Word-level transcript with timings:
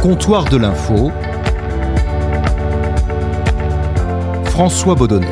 comptoir 0.00 0.44
de 0.44 0.56
l'info, 0.56 1.10
François 4.46 4.94
Baudonnet. 4.94 5.26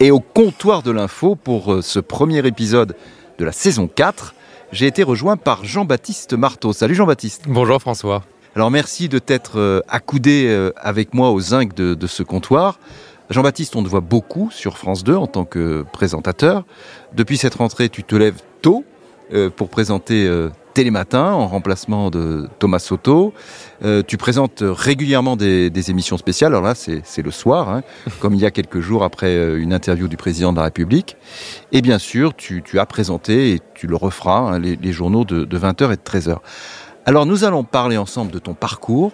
Et 0.00 0.10
au 0.10 0.20
comptoir 0.20 0.82
de 0.82 0.90
l'info, 0.90 1.36
pour 1.36 1.72
euh, 1.72 1.82
ce 1.82 2.00
premier 2.00 2.46
épisode 2.46 2.96
de 3.38 3.44
la 3.44 3.52
saison 3.52 3.88
4, 3.88 4.34
j'ai 4.72 4.86
été 4.86 5.02
rejoint 5.02 5.36
par 5.36 5.64
Jean-Baptiste 5.64 6.34
Marteau. 6.34 6.72
Salut 6.72 6.94
Jean-Baptiste. 6.94 7.44
Bonjour 7.46 7.80
François. 7.80 8.22
Alors 8.54 8.70
merci 8.70 9.08
de 9.08 9.18
t'être 9.18 9.58
euh, 9.58 9.80
accoudé 9.88 10.46
euh, 10.48 10.72
avec 10.76 11.14
moi 11.14 11.30
aux 11.30 11.40
zinc 11.40 11.74
de, 11.74 11.94
de 11.94 12.06
ce 12.06 12.22
comptoir. 12.22 12.78
Jean-Baptiste, 13.32 13.76
on 13.76 13.82
te 13.82 13.88
voit 13.88 14.00
beaucoup 14.00 14.50
sur 14.50 14.76
France 14.76 15.04
2 15.04 15.14
en 15.14 15.26
tant 15.26 15.44
que 15.44 15.84
présentateur. 15.92 16.64
Depuis 17.14 17.38
cette 17.38 17.54
rentrée, 17.54 17.88
tu 17.88 18.04
te 18.04 18.14
lèves 18.14 18.40
tôt 18.60 18.84
euh, 19.32 19.48
pour 19.48 19.70
présenter 19.70 20.26
euh, 20.26 20.50
Télématin 20.74 21.32
en 21.32 21.46
remplacement 21.46 22.10
de 22.10 22.48
Thomas 22.58 22.78
Soto. 22.78 23.32
Euh, 23.84 24.02
tu 24.06 24.16
présentes 24.16 24.62
régulièrement 24.62 25.36
des, 25.36 25.70
des 25.70 25.90
émissions 25.90 26.18
spéciales. 26.18 26.52
Alors 26.52 26.62
là, 26.62 26.74
c'est 26.74 27.22
le 27.22 27.30
soir, 27.30 27.70
hein, 27.70 27.82
comme 28.20 28.34
il 28.34 28.40
y 28.40 28.46
a 28.46 28.50
quelques 28.50 28.80
jours 28.80 29.02
après 29.02 29.58
une 29.58 29.72
interview 29.72 30.08
du 30.08 30.16
président 30.16 30.52
de 30.52 30.58
la 30.58 30.64
République. 30.64 31.16
Et 31.72 31.80
bien 31.80 31.98
sûr, 31.98 32.34
tu, 32.34 32.62
tu 32.62 32.78
as 32.78 32.86
présenté, 32.86 33.52
et 33.54 33.60
tu 33.74 33.86
le 33.86 33.96
referas, 33.96 34.38
hein, 34.38 34.58
les, 34.58 34.76
les 34.76 34.92
journaux 34.92 35.24
de, 35.24 35.44
de 35.44 35.58
20h 35.58 35.92
et 35.92 35.96
de 35.96 36.02
13h. 36.02 36.36
Alors 37.04 37.26
nous 37.26 37.44
allons 37.44 37.64
parler 37.64 37.96
ensemble 37.96 38.30
de 38.30 38.38
ton 38.38 38.54
parcours, 38.54 39.12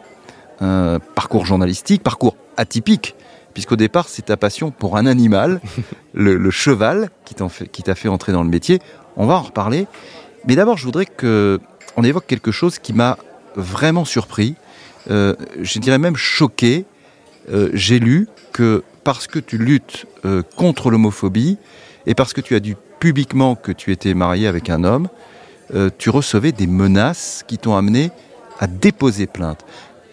un 0.61 0.99
parcours 1.15 1.47
journalistique, 1.47 2.03
parcours 2.03 2.37
atypique, 2.57 3.15
puisqu'au 3.55 3.77
départ 3.77 4.09
c'est 4.09 4.27
ta 4.27 4.37
passion 4.37 4.71
pour 4.71 4.97
un 4.97 5.07
animal, 5.07 5.61
le, 6.15 6.37
le 6.37 6.51
cheval, 6.51 7.11
qui 7.25 7.35
t'en 7.35 7.49
fait- 7.49 7.69
qui 7.69 7.83
t'a 7.83 7.95
fait 7.95 8.09
entrer 8.09 8.33
dans 8.33 8.43
le 8.43 8.49
métier. 8.51 8.81
On 9.17 9.27
va 9.27 9.35
en 9.35 9.43
reparler. 9.43 9.87
Mais 10.47 10.55
d'abord, 10.57 10.77
je 10.79 10.85
voudrais 10.85 11.07
que 11.07 11.59
on 11.97 12.05
évoque 12.05 12.27
quelque 12.27 12.53
chose 12.53 12.79
qui 12.79 12.93
m'a 12.93 13.19
vraiment 13.57 14.05
surpris, 14.05 14.55
euh, 15.11 15.35
je 15.61 15.79
dirais 15.81 15.99
même 15.99 16.17
choqué. 16.17 16.85
Euh, 17.51 17.71
J'ai 17.73 17.99
lu 17.99 18.29
que 18.53 18.85
parce 19.05 19.27
que 19.27 19.39
tu 19.39 19.59
luttes 19.59 20.07
euh, 20.25 20.43
contre 20.57 20.91
l'homophobie 20.91 21.57
et 22.07 22.15
parce 22.15 22.33
que 22.33 22.41
tu 22.41 22.55
as 22.55 22.61
dit 22.61 22.77
publiquement 23.01 23.55
que 23.57 23.73
tu 23.73 23.91
étais 23.91 24.13
marié 24.15 24.47
avec 24.47 24.71
un 24.71 24.85
homme, 24.85 25.09
tu 25.99 26.09
recevais 26.11 26.51
des 26.53 26.67
menaces 26.67 27.45
qui 27.47 27.59
t'ont 27.59 27.77
amené 27.77 28.11
à 28.59 28.67
déposer 28.67 29.27
plainte. 29.27 29.65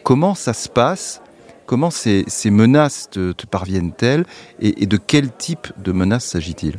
Comment 0.04 0.36
ça 0.36 0.54
se 0.54 0.68
passe 0.70 1.22
Comment 1.66 1.90
ces, 1.90 2.24
ces 2.28 2.52
menaces 2.52 3.10
te, 3.10 3.32
te 3.32 3.46
parviennent-elles 3.46 4.26
et, 4.60 4.86
de 4.86 4.98
quel 4.98 5.32
type 5.32 5.68
de 5.78 5.92
menaces 5.92 6.26
s'agit-il? 6.26 6.78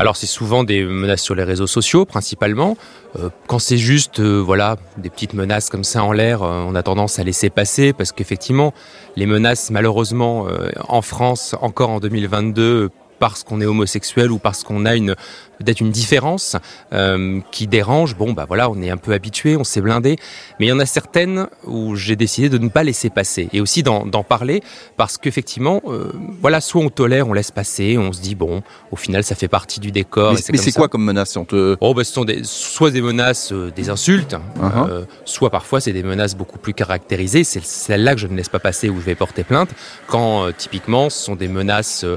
Alors 0.00 0.16
c'est 0.16 0.26
souvent 0.26 0.62
des 0.62 0.84
menaces 0.84 1.22
sur 1.22 1.34
les 1.34 1.42
réseaux 1.42 1.66
sociaux 1.66 2.04
principalement. 2.04 2.76
Euh, 3.16 3.30
quand 3.48 3.58
c'est 3.58 3.78
juste 3.78 4.20
euh, 4.20 4.38
voilà 4.38 4.76
des 4.96 5.10
petites 5.10 5.34
menaces 5.34 5.70
comme 5.70 5.82
ça 5.82 6.04
en 6.04 6.12
l'air, 6.12 6.44
euh, 6.44 6.64
on 6.68 6.76
a 6.76 6.84
tendance 6.84 7.18
à 7.18 7.24
laisser 7.24 7.50
passer 7.50 7.92
parce 7.92 8.12
qu'effectivement 8.12 8.72
les 9.16 9.26
menaces 9.26 9.70
malheureusement 9.70 10.46
en 10.86 11.02
France 11.02 11.56
encore 11.60 11.90
en 11.90 11.98
2022 11.98 12.90
parce 13.18 13.44
qu'on 13.44 13.60
est 13.60 13.66
homosexuel 13.66 14.30
ou 14.30 14.38
parce 14.38 14.62
qu'on 14.62 14.84
a 14.84 14.94
une 14.96 15.14
peut-être 15.58 15.80
une 15.80 15.90
différence 15.90 16.56
euh, 16.92 17.40
qui 17.50 17.66
dérange. 17.66 18.16
Bon 18.16 18.32
bah 18.32 18.44
voilà, 18.46 18.70
on 18.70 18.80
est 18.80 18.90
un 18.90 18.96
peu 18.96 19.12
habitué, 19.12 19.56
on 19.56 19.64
s'est 19.64 19.80
blindé, 19.80 20.16
mais 20.60 20.66
il 20.66 20.68
y 20.68 20.72
en 20.72 20.78
a 20.78 20.86
certaines 20.86 21.48
où 21.64 21.96
j'ai 21.96 22.14
décidé 22.14 22.48
de 22.48 22.58
ne 22.58 22.68
pas 22.68 22.84
laisser 22.84 23.10
passer 23.10 23.48
et 23.52 23.60
aussi 23.60 23.82
d'en 23.82 24.22
parler 24.22 24.62
parce 24.96 25.18
qu'effectivement 25.18 25.82
euh, 25.88 26.12
voilà 26.40 26.60
soit 26.60 26.80
on 26.82 26.90
tolère, 26.90 27.28
on 27.28 27.32
laisse 27.32 27.50
passer, 27.50 27.98
on 27.98 28.12
se 28.12 28.20
dit 28.20 28.34
bon 28.34 28.62
au 28.92 28.96
final 28.96 29.24
ça 29.24 29.34
fait 29.34 29.48
partie 29.48 29.80
du 29.80 29.90
décor. 29.90 30.34
Mais 30.50 30.58
c'est 30.58 30.72
quoi 30.72 30.88
comme 30.88 31.04
menace 31.04 31.36
On 31.36 31.44
te... 31.44 31.76
Oh, 31.80 31.94
bah, 31.94 32.04
ce 32.04 32.12
sont 32.12 32.24
des, 32.24 32.40
soit 32.44 32.90
des 32.90 33.00
menaces, 33.00 33.52
euh, 33.52 33.72
des 33.74 33.90
insultes, 33.90 34.36
Uh-huh. 34.58 34.90
euh, 34.90 35.04
soit 35.24 35.50
parfois 35.50 35.80
c'est 35.80 35.92
des 35.92 36.02
menaces 36.02 36.34
beaucoup 36.36 36.58
plus 36.58 36.74
caractérisées. 36.74 37.44
C'est 37.44 37.64
celle-là 37.64 38.14
que 38.14 38.20
je 38.20 38.26
ne 38.26 38.36
laisse 38.36 38.48
pas 38.48 38.58
passer 38.58 38.88
où 38.88 38.98
je 39.00 39.04
vais 39.04 39.14
porter 39.14 39.44
plainte. 39.44 39.70
Quand 40.06 40.46
euh, 40.46 40.52
typiquement 40.56 41.10
ce 41.10 41.18
sont 41.24 41.36
des 41.36 41.48
menaces 41.48 42.04
euh, 42.04 42.16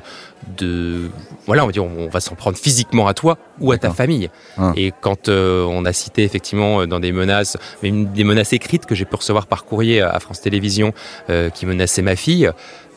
de, 0.58 1.10
voilà, 1.46 1.64
on 1.64 1.68
va 1.68 1.72
dire, 1.72 1.86
on 1.86 2.08
va 2.08 2.20
s'en 2.20 2.36
prendre 2.36 2.58
physiquement 2.58 3.08
à 3.08 3.14
toi 3.14 3.38
ou 3.62 3.72
à 3.72 3.78
ta 3.78 3.92
famille. 3.92 4.30
Ah. 4.58 4.74
Et 4.76 4.92
quand 5.02 5.30
euh, 5.30 5.64
on 5.66 5.86
a 5.86 5.94
cité 5.94 6.24
effectivement 6.24 6.82
euh, 6.82 6.86
dans 6.88 7.00
des 7.00 7.12
menaces, 7.14 7.58
une- 7.84 8.12
des 8.12 8.24
menaces 8.26 8.52
écrites 8.54 8.86
que 8.86 8.96
j'ai 8.96 9.06
pu 9.06 9.16
recevoir 9.16 9.48
par 9.48 9.64
courrier 9.66 10.02
à 10.02 10.20
France 10.20 10.42
Télévisions, 10.42 10.94
euh, 11.30 11.50
qui 11.50 11.66
menaçaient 11.66 12.02
ma 12.02 12.16
fille. 12.16 12.52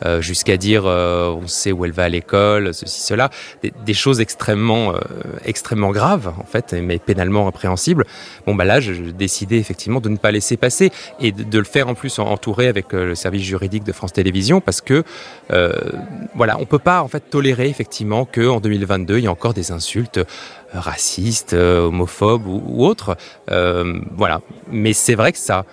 euh, 0.05 0.21
jusqu'à 0.21 0.57
dire 0.57 0.85
on 0.87 1.47
sait 1.47 1.71
où 1.71 1.85
elle 1.85 1.93
va 1.93 2.03
à 2.03 2.09
l'école, 2.09 2.75
ceci, 2.75 3.01
cela, 3.01 3.31
des, 3.63 3.73
des 3.87 3.95
choses 3.95 4.21
extrêmement, 4.21 4.93
extrêmement 5.45 5.93
graves 5.93 6.33
en 6.37 6.45
fait, 6.45 6.73
mais 6.75 6.99
pénalement 6.99 7.45
répréhensibles. 7.47 8.05
Bon 8.45 8.55
bah 8.57 8.65
là, 8.65 8.81
je, 8.81 8.93
je 8.93 9.03
décidais 9.05 9.57
effectivement 9.59 10.01
de 10.01 10.09
ne 10.09 10.17
pas 10.17 10.33
laisser 10.33 10.57
passer 10.57 10.91
et 11.21 11.31
de, 11.31 11.45
de 11.45 11.59
le 11.59 11.65
faire 11.65 11.89
en 11.89 11.95
plus 11.95 12.19
en- 12.19 12.27
entouré 12.27 12.67
avec 12.67 12.93
le 12.93 13.15
service 13.15 13.45
juridique 13.45 13.85
de 13.85 13.93
France 13.93 14.13
Télévisions 14.13 14.61
parce 14.61 14.81
que 14.81 15.05
voilà, 16.35 16.59
on 16.61 16.67
peut 16.67 16.79
pas 16.79 17.03
en 17.03 17.09
fait 17.09 17.21
tolérer 17.31 17.69
effectivement 17.69 18.25
que 18.25 18.47
en 18.49 18.61
2022 18.61 19.19
il 19.19 19.25
y 19.25 19.27
a 19.27 19.31
encore 19.31 19.55
des 19.55 19.71
insultes 19.73 20.21
racistes, 20.72 21.53
euh, 21.54 21.87
homophobes 21.87 22.47
ou, 22.47 22.62
ou 22.66 22.87
autres. 22.87 23.16
Euh, 23.50 24.00
voilà, 24.16 24.41
mais 24.70 24.92
c'est 24.92 25.15
vrai 25.15 25.32
que 25.32 25.38
ça, 25.38 25.65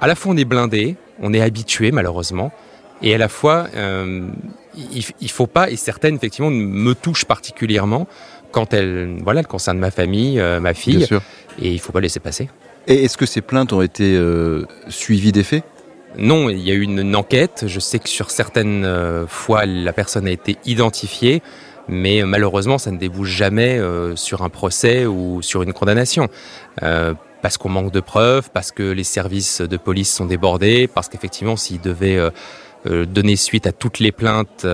à 0.00 0.06
la 0.06 0.14
fois 0.14 0.32
on 0.32 0.36
est 0.36 0.44
blindé, 0.44 0.96
on 1.20 1.32
est 1.32 1.40
habitué 1.40 1.90
malheureusement, 1.92 2.52
et 3.02 3.14
à 3.14 3.18
la 3.18 3.28
fois 3.28 3.66
euh, 3.76 4.26
il, 4.76 5.04
il 5.20 5.30
faut 5.30 5.46
pas 5.46 5.70
et 5.70 5.76
certaines 5.76 6.16
effectivement 6.16 6.50
me 6.50 6.94
touchent 6.94 7.24
particulièrement 7.24 8.06
quand 8.50 8.72
elles 8.72 9.18
voilà 9.22 9.40
elles 9.40 9.46
concernent 9.46 9.78
ma 9.78 9.90
famille, 9.90 10.38
euh, 10.40 10.60
ma 10.60 10.72
Bien 10.72 10.80
fille, 10.80 11.06
sûr. 11.06 11.20
et 11.60 11.70
il 11.72 11.80
faut 11.80 11.92
pas 11.92 12.00
laisser 12.00 12.20
passer. 12.20 12.48
Et 12.86 13.04
est-ce 13.04 13.16
que 13.16 13.26
ces 13.26 13.40
plaintes 13.40 13.72
ont 13.72 13.82
été 13.82 14.14
euh, 14.14 14.66
suivies 14.88 15.32
des 15.32 15.42
faits 15.42 15.64
Non, 16.18 16.50
il 16.50 16.60
y 16.60 16.70
a 16.70 16.74
eu 16.74 16.82
une, 16.82 16.98
une 16.98 17.16
enquête. 17.16 17.64
Je 17.66 17.80
sais 17.80 17.98
que 17.98 18.08
sur 18.10 18.30
certaines 18.30 18.84
euh, 18.84 19.26
fois, 19.26 19.64
la 19.64 19.92
personne 19.94 20.26
a 20.26 20.30
été 20.30 20.56
identifiée, 20.66 21.40
mais 21.88 22.22
malheureusement, 22.24 22.78
ça 22.78 22.90
ne 22.90 22.98
débouche 22.98 23.30
jamais 23.30 23.78
euh, 23.78 24.16
sur 24.16 24.42
un 24.42 24.48
procès 24.48 25.06
ou 25.06 25.42
sur 25.42 25.62
une 25.62 25.72
condamnation. 25.72 26.28
Euh, 26.82 27.14
parce 27.42 27.58
qu'on 27.58 27.68
manque 27.68 27.92
de 27.92 28.00
preuves, 28.00 28.48
parce 28.50 28.72
que 28.72 28.82
les 28.82 29.04
services 29.04 29.60
de 29.60 29.76
police 29.76 30.12
sont 30.12 30.24
débordés, 30.24 30.88
parce 30.92 31.10
qu'effectivement, 31.10 31.56
s'ils 31.56 31.80
devaient 31.80 32.16
euh, 32.16 33.04
donner 33.04 33.36
suite 33.36 33.66
à 33.66 33.72
toutes 33.72 33.98
les 33.98 34.12
plaintes, 34.12 34.66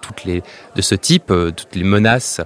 toutes 0.00 0.24
les 0.24 0.42
de 0.74 0.82
ce 0.82 0.96
type, 0.96 1.32
toutes 1.56 1.76
les 1.76 1.84
menaces 1.84 2.40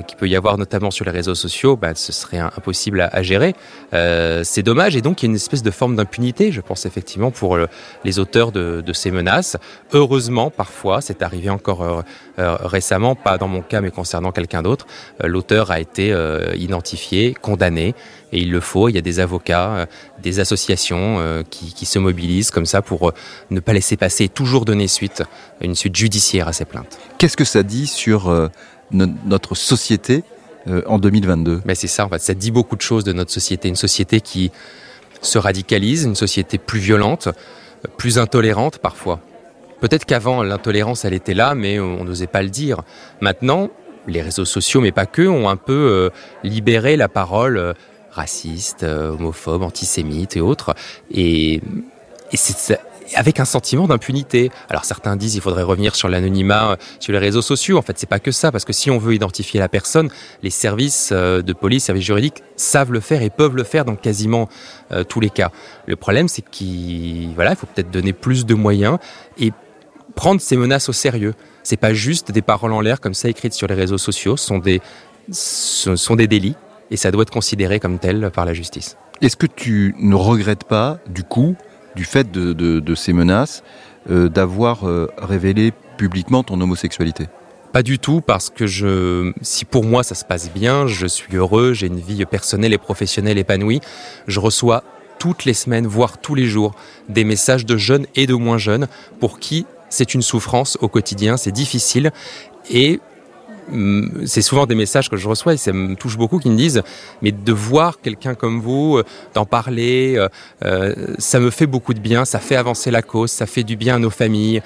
qu'il 0.00 0.16
peut 0.16 0.28
y 0.28 0.36
avoir 0.36 0.56
notamment 0.58 0.90
sur 0.90 1.04
les 1.04 1.10
réseaux 1.10 1.34
sociaux, 1.34 1.76
bah, 1.76 1.94
ce 1.94 2.12
serait 2.12 2.38
impossible 2.38 3.08
à, 3.12 3.22
gérer. 3.22 3.54
Euh, 3.92 4.42
c'est 4.44 4.62
dommage 4.62 4.96
et 4.96 5.02
donc 5.02 5.22
il 5.22 5.26
y 5.26 5.28
a 5.28 5.30
une 5.30 5.36
espèce 5.36 5.62
de 5.62 5.70
forme 5.70 5.96
d'impunité, 5.96 6.52
je 6.52 6.60
pense 6.60 6.86
effectivement 6.86 7.30
pour 7.30 7.56
euh, 7.56 7.66
les 8.04 8.18
auteurs 8.18 8.52
de, 8.52 8.82
ces 8.92 9.10
menaces. 9.10 9.56
Heureusement, 9.92 10.50
parfois, 10.50 11.00
c'est 11.00 11.22
arrivé 11.22 11.50
encore 11.50 11.82
euh, 11.82 12.02
euh, 12.38 12.56
récemment, 12.60 13.14
pas 13.14 13.38
dans 13.38 13.48
mon 13.48 13.62
cas 13.62 13.80
mais 13.80 13.90
concernant 13.90 14.32
quelqu'un 14.32 14.62
d'autre, 14.62 14.86
euh, 15.22 15.28
l'auteur 15.28 15.70
a 15.70 15.80
été 15.80 16.12
euh, 16.12 16.54
identifié, 16.56 17.34
condamné 17.34 17.94
et 18.32 18.40
il 18.40 18.50
le 18.50 18.60
faut. 18.60 18.88
Il 18.88 18.94
y 18.94 18.98
a 18.98 19.02
des 19.02 19.20
avocats, 19.20 19.70
euh, 19.74 19.86
des 20.22 20.40
associations 20.40 21.18
euh, 21.18 21.42
qui, 21.48 21.72
qui 21.72 21.86
se 21.86 21.98
mobilisent 21.98 22.50
comme 22.50 22.66
ça 22.66 22.82
pour 22.82 23.10
euh, 23.10 23.14
ne 23.50 23.60
pas 23.60 23.72
laisser 23.72 23.96
passer 23.96 24.24
et 24.24 24.28
toujours 24.28 24.64
donner 24.64 24.88
suite, 24.88 25.22
une 25.60 25.74
suite 25.74 25.94
judiciaire 25.94 26.48
à 26.48 26.52
ces 26.52 26.64
plaintes. 26.64 26.98
Qu'est-ce 27.18 27.36
que 27.36 27.44
ça 27.44 27.62
dit 27.62 27.86
sur 27.86 28.28
euh, 28.28 28.48
notre 28.92 29.54
société 29.54 30.24
euh, 30.68 30.82
en 30.86 30.98
2022 30.98 31.62
Mais 31.64 31.74
c'est 31.74 31.88
ça, 31.88 32.04
en 32.06 32.08
fait, 32.08 32.20
ça 32.20 32.34
dit 32.34 32.50
beaucoup 32.50 32.76
de 32.76 32.82
choses 32.82 33.04
de 33.04 33.12
notre 33.12 33.30
société. 33.30 33.68
Une 33.68 33.76
société 33.76 34.20
qui 34.20 34.50
se 35.20 35.38
radicalise, 35.38 36.04
une 36.04 36.14
société 36.14 36.58
plus 36.58 36.80
violente, 36.80 37.28
plus 37.96 38.18
intolérante 38.18 38.78
parfois. 38.78 39.20
Peut-être 39.80 40.04
qu'avant, 40.04 40.42
l'intolérance, 40.44 41.04
elle 41.04 41.14
était 41.14 41.34
là, 41.34 41.54
mais 41.56 41.80
on 41.80 42.04
n'osait 42.04 42.28
pas 42.28 42.42
le 42.42 42.50
dire. 42.50 42.82
Maintenant, 43.20 43.68
les 44.06 44.22
réseaux 44.22 44.44
sociaux, 44.44 44.80
mais 44.80 44.92
pas 44.92 45.06
que, 45.06 45.22
ont 45.22 45.48
un 45.48 45.56
peu 45.56 45.72
euh, 45.72 46.10
libéré 46.44 46.96
la 46.96 47.08
parole 47.08 47.56
euh, 47.56 47.72
raciste, 48.10 48.82
euh, 48.82 49.10
homophobe, 49.10 49.62
antisémite 49.62 50.36
et 50.36 50.40
autres. 50.40 50.74
Et, 51.10 51.54
et 52.30 52.36
c'est 52.36 52.78
avec 53.14 53.40
un 53.40 53.44
sentiment 53.44 53.86
d'impunité. 53.86 54.50
Alors 54.68 54.84
certains 54.84 55.16
disent 55.16 55.34
il 55.34 55.40
faudrait 55.40 55.62
revenir 55.62 55.94
sur 55.94 56.08
l'anonymat 56.08 56.72
euh, 56.72 56.76
sur 57.00 57.12
les 57.12 57.18
réseaux 57.18 57.42
sociaux. 57.42 57.78
En 57.78 57.82
fait, 57.82 57.98
c'est 57.98 58.08
pas 58.08 58.18
que 58.18 58.30
ça, 58.30 58.52
parce 58.52 58.64
que 58.64 58.72
si 58.72 58.90
on 58.90 58.98
veut 58.98 59.14
identifier 59.14 59.60
la 59.60 59.68
personne, 59.68 60.10
les 60.42 60.50
services 60.50 61.10
euh, 61.12 61.42
de 61.42 61.52
police, 61.52 61.84
services 61.84 62.04
juridiques 62.04 62.42
savent 62.56 62.92
le 62.92 63.00
faire 63.00 63.22
et 63.22 63.30
peuvent 63.30 63.56
le 63.56 63.64
faire 63.64 63.84
dans 63.84 63.96
quasiment 63.96 64.48
euh, 64.92 65.04
tous 65.04 65.20
les 65.20 65.30
cas. 65.30 65.50
Le 65.86 65.96
problème, 65.96 66.28
c'est 66.28 66.42
qu'il 66.42 67.34
faut 67.34 67.66
peut-être 67.66 67.90
donner 67.90 68.12
plus 68.12 68.46
de 68.46 68.54
moyens 68.54 68.98
et 69.38 69.52
prendre 70.14 70.40
ces 70.40 70.56
menaces 70.56 70.88
au 70.88 70.92
sérieux. 70.92 71.34
C'est 71.62 71.76
pas 71.76 71.94
juste 71.94 72.32
des 72.32 72.42
paroles 72.42 72.72
en 72.72 72.80
l'air 72.80 73.00
comme 73.00 73.14
ça 73.14 73.28
écrites 73.28 73.54
sur 73.54 73.66
les 73.66 73.74
réseaux 73.74 73.98
sociaux. 73.98 74.36
Ce 74.36 74.46
sont 75.96 76.16
des 76.16 76.26
délits 76.26 76.56
et 76.90 76.96
ça 76.96 77.10
doit 77.10 77.22
être 77.22 77.30
considéré 77.30 77.80
comme 77.80 77.98
tel 77.98 78.30
par 78.32 78.44
la 78.44 78.52
justice. 78.52 78.96
Est-ce 79.20 79.36
que 79.36 79.46
tu 79.46 79.94
ne 80.00 80.16
regrettes 80.16 80.64
pas, 80.64 80.98
du 81.08 81.22
coup, 81.22 81.56
du 81.94 82.04
fait 82.04 82.30
de, 82.30 82.94
ces 82.94 83.12
menaces, 83.12 83.62
euh, 84.10 84.28
d'avoir 84.28 84.88
euh, 84.88 85.08
révélé 85.18 85.72
publiquement 85.96 86.42
ton 86.42 86.60
homosexualité 86.60 87.28
Pas 87.72 87.82
du 87.82 87.98
tout, 87.98 88.20
parce 88.20 88.50
que 88.50 89.32
si 89.40 89.64
pour 89.64 89.84
moi 89.84 90.02
ça 90.02 90.14
se 90.14 90.24
passe 90.24 90.50
bien, 90.52 90.86
je 90.86 91.06
suis 91.06 91.36
heureux, 91.36 91.72
j'ai 91.72 91.86
une 91.86 92.00
vie 92.00 92.24
personnelle 92.24 92.72
et 92.72 92.78
professionnelle 92.78 93.38
épanouie, 93.38 93.80
je 94.26 94.40
reçois 94.40 94.84
toutes 95.18 95.44
les 95.44 95.54
semaines, 95.54 95.86
voire 95.86 96.18
tous 96.18 96.34
les 96.34 96.46
jours, 96.46 96.74
des 97.08 97.24
messages 97.24 97.64
de 97.64 97.76
jeunes 97.76 98.06
et 98.16 98.26
de 98.26 98.34
moins 98.34 98.58
jeunes 98.58 98.88
pour 99.20 99.38
qui 99.38 99.66
c'est 99.92 100.14
une 100.14 100.22
souffrance 100.22 100.78
au 100.80 100.88
quotidien, 100.88 101.36
c'est 101.36 101.52
difficile. 101.52 102.12
Et 102.70 103.00
c'est 104.26 104.42
souvent 104.42 104.66
des 104.66 104.74
messages 104.74 105.08
que 105.08 105.16
je 105.16 105.28
reçois 105.28 105.54
et 105.54 105.56
ça 105.56 105.72
me 105.72 105.94
touche 105.94 106.16
beaucoup 106.16 106.38
qui 106.38 106.50
me 106.50 106.56
disent 106.56 106.82
mais 107.22 107.32
de 107.32 107.52
voir 107.52 108.00
quelqu'un 108.00 108.34
comme 108.34 108.60
vous 108.60 108.98
euh, 108.98 109.04
d'en 109.34 109.44
parler 109.44 110.14
euh, 110.16 110.28
euh, 110.64 110.94
ça 111.18 111.38
me 111.38 111.50
fait 111.50 111.66
beaucoup 111.66 111.94
de 111.94 112.00
bien 112.00 112.24
ça 112.24 112.38
fait 112.38 112.56
avancer 112.56 112.90
la 112.90 113.02
cause 113.02 113.30
ça 113.30 113.46
fait 113.46 113.62
du 113.62 113.76
bien 113.76 113.96
à 113.96 113.98
nos 113.98 114.10
familles. 114.10 114.62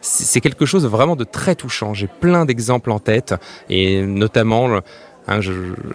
C'est 0.00 0.40
quelque 0.40 0.66
chose 0.66 0.86
vraiment 0.86 1.16
de 1.16 1.24
très 1.24 1.54
touchant. 1.54 1.94
J'ai 1.94 2.06
plein 2.06 2.44
d'exemples 2.44 2.90
en 2.90 2.98
tête 2.98 3.34
et 3.68 4.02
notamment 4.02 4.80
un, 5.28 5.40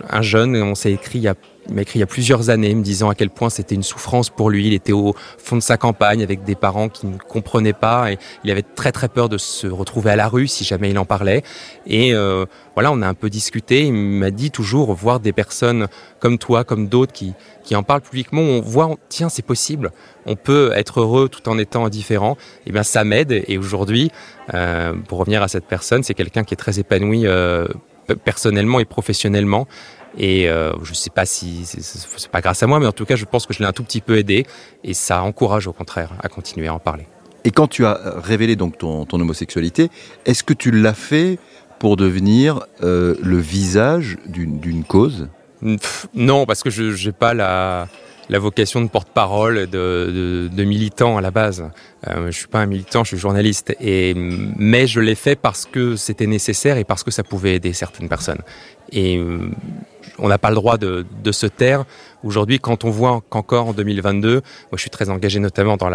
un 0.10 0.22
jeune 0.22 0.56
on 0.56 0.76
s'est 0.76 0.92
écrit 0.94 1.20
il 1.20 1.24
y 1.24 1.28
a 1.28 1.36
il 1.68 1.76
m'a 1.76 1.82
écrit 1.84 2.00
il 2.00 2.02
y 2.02 2.04
a 2.04 2.08
plusieurs 2.08 2.50
années 2.50 2.74
me 2.74 2.82
disant 2.82 3.10
à 3.10 3.16
quel 3.16 3.30
point 3.30 3.50
c'était 3.50 3.76
une 3.76 3.84
souffrance 3.84 4.30
pour 4.30 4.50
lui. 4.50 4.68
Il 4.68 4.74
était 4.74 4.94
au 4.94 5.14
fond 5.38 5.56
de 5.56 5.62
sa 5.62 5.78
campagne 5.78 6.24
avec 6.24 6.44
des 6.44 6.56
parents 6.56 6.90
qui 6.90 7.06
ne 7.06 7.18
comprenaient 7.18 7.74
pas 7.74 8.12
et 8.12 8.18
il 8.44 8.52
avait 8.52 8.64
très 8.64 8.92
très 8.92 9.08
peur 9.08 9.30
de 9.30 9.38
se 9.38 9.68
retrouver 9.68 10.12
à 10.12 10.16
la 10.16 10.28
rue 10.28 10.48
si 10.48 10.64
jamais 10.64 10.90
il 10.90 10.98
en 10.98 11.06
parlait. 11.06 11.44
Et 11.86 12.14
euh, 12.14 12.46
voilà, 12.74 12.92
on 12.92 13.02
a 13.02 13.08
un 13.08 13.14
peu 13.14 13.30
discuté. 13.30 13.84
Il 13.86 13.94
m'a 13.94 14.32
dit 14.32 14.50
toujours 14.50 14.94
voir 14.94 15.20
des 15.20 15.34
personnes 15.34 15.88
comme 16.20 16.40
toi, 16.40 16.64
comme 16.64 16.88
d'autres 16.88 17.14
qui, 17.14 17.34
qui 17.64 17.76
en 17.76 17.84
parlent 17.84 18.02
publiquement. 18.02 18.42
On 18.42 18.62
voit, 18.62 18.96
tiens, 19.10 19.30
c'est 19.30 19.46
possible. 19.46 19.92
On 20.26 20.36
peut 20.36 20.72
être 20.76 21.02
heureux 21.02 21.30
tout 21.30 21.48
en 21.48 21.58
étant 21.60 21.86
indifférent. 21.86 22.38
Et 22.62 22.64
eh 22.68 22.72
bien, 22.72 22.84
ça 22.84 23.04
m'aide. 23.04 23.44
Et 23.48 23.58
aujourd'hui, 23.58 24.12
euh, 24.54 24.94
pour 25.08 25.20
revenir 25.20 25.44
à 25.44 25.48
cette 25.48 25.66
personne, 25.66 26.02
c'est 26.04 26.16
quelqu'un 26.16 26.44
qui 26.44 26.54
est 26.56 26.58
très 26.58 26.80
épanoui 26.80 27.28
euh, 27.28 27.68
personnellement 28.26 28.80
et 28.80 28.86
professionnellement. 28.86 29.68
Et 30.18 30.50
euh, 30.50 30.74
je 30.84 30.92
ne 30.92 30.96
sais 30.96 31.10
pas 31.10 31.26
si 31.26 31.66
c'est 31.66 32.32
pas 32.32 32.42
grâce 32.42 32.62
à 32.64 32.68
moi, 32.68 32.80
mais 32.80 32.88
en 32.88 32.92
tout 32.92 33.06
cas, 33.06 33.16
je 33.16 33.26
pense 33.26 33.46
que 33.46 33.54
je 33.54 33.60
l'ai 33.60 33.66
un 33.66 33.72
tout 33.72 33.84
petit 33.84 34.02
peu 34.02 34.18
aidé, 34.18 34.46
et 34.84 34.94
ça 34.94 35.24
encourage 35.24 35.68
au 35.68 35.74
contraire 35.74 36.12
à 36.22 36.28
continuer 36.28 36.68
à 36.68 36.74
en 36.74 36.80
parler. 36.80 37.06
Et 37.44 37.52
quand 37.52 37.68
tu 37.68 37.86
as 37.86 38.00
révélé 38.18 38.56
donc 38.56 38.78
ton, 38.78 39.08
homosexualité, 39.12 39.90
est-ce 40.26 40.44
que 40.44 40.54
tu 40.54 40.72
l'as 40.72 40.94
fait 40.94 41.40
pour 41.80 41.98
devenir 41.98 42.60
euh, 42.84 43.16
le 43.22 43.38
visage 43.38 44.18
d'une 44.28 44.84
cause? 44.84 45.28
Non, 46.14 46.46
parce 46.46 46.64
que 46.64 46.70
je 46.70 47.06
n'ai 47.06 47.12
pas 47.12 47.34
la, 47.34 47.88
la 48.30 48.40
vocation 48.40 48.82
de 48.82 48.88
porte-parole 48.88 49.68
de, 49.68 50.50
de, 50.52 50.64
militant 50.64 51.18
à 51.18 51.22
la 51.22 51.32
base. 51.32 51.70
Euh, 52.08 52.28
je 52.28 52.38
suis 52.38 52.48
pas 52.48 52.60
un 52.60 52.66
militant, 52.66 53.04
je 53.04 53.10
suis 53.10 53.18
journaliste. 53.18 53.76
Et, 53.80 54.14
mais 54.16 54.88
je 54.88 55.00
l'ai 55.00 55.16
fait 55.16 55.36
parce 55.36 55.66
que 55.66 55.96
c'était 55.96 56.28
nécessaire 56.28 56.78
et 56.78 56.84
parce 56.84 57.04
que 57.04 57.12
ça 57.12 57.24
pouvait 57.24 57.56
aider 57.56 57.74
certaines 57.74 58.10
personnes. 58.10 58.42
Et 58.92 59.20
on 60.22 60.30
n'a 60.30 60.38
pas 60.38 60.50
le 60.50 60.56
droit 60.56 60.78
de, 60.78 61.06
se 61.32 61.48
taire. 61.48 61.86
Aujourd'hui, 62.24 62.60
quand 62.60 62.86
on 62.86 62.90
voit 62.90 63.22
qu'encore 63.30 63.68
en 63.68 63.74
2022, 63.74 64.34
moi 64.34 64.42
je 64.74 64.82
suis 64.82 64.90
très 64.90 65.10
engagé 65.10 65.40
notamment 65.40 65.76
dans 65.76 65.90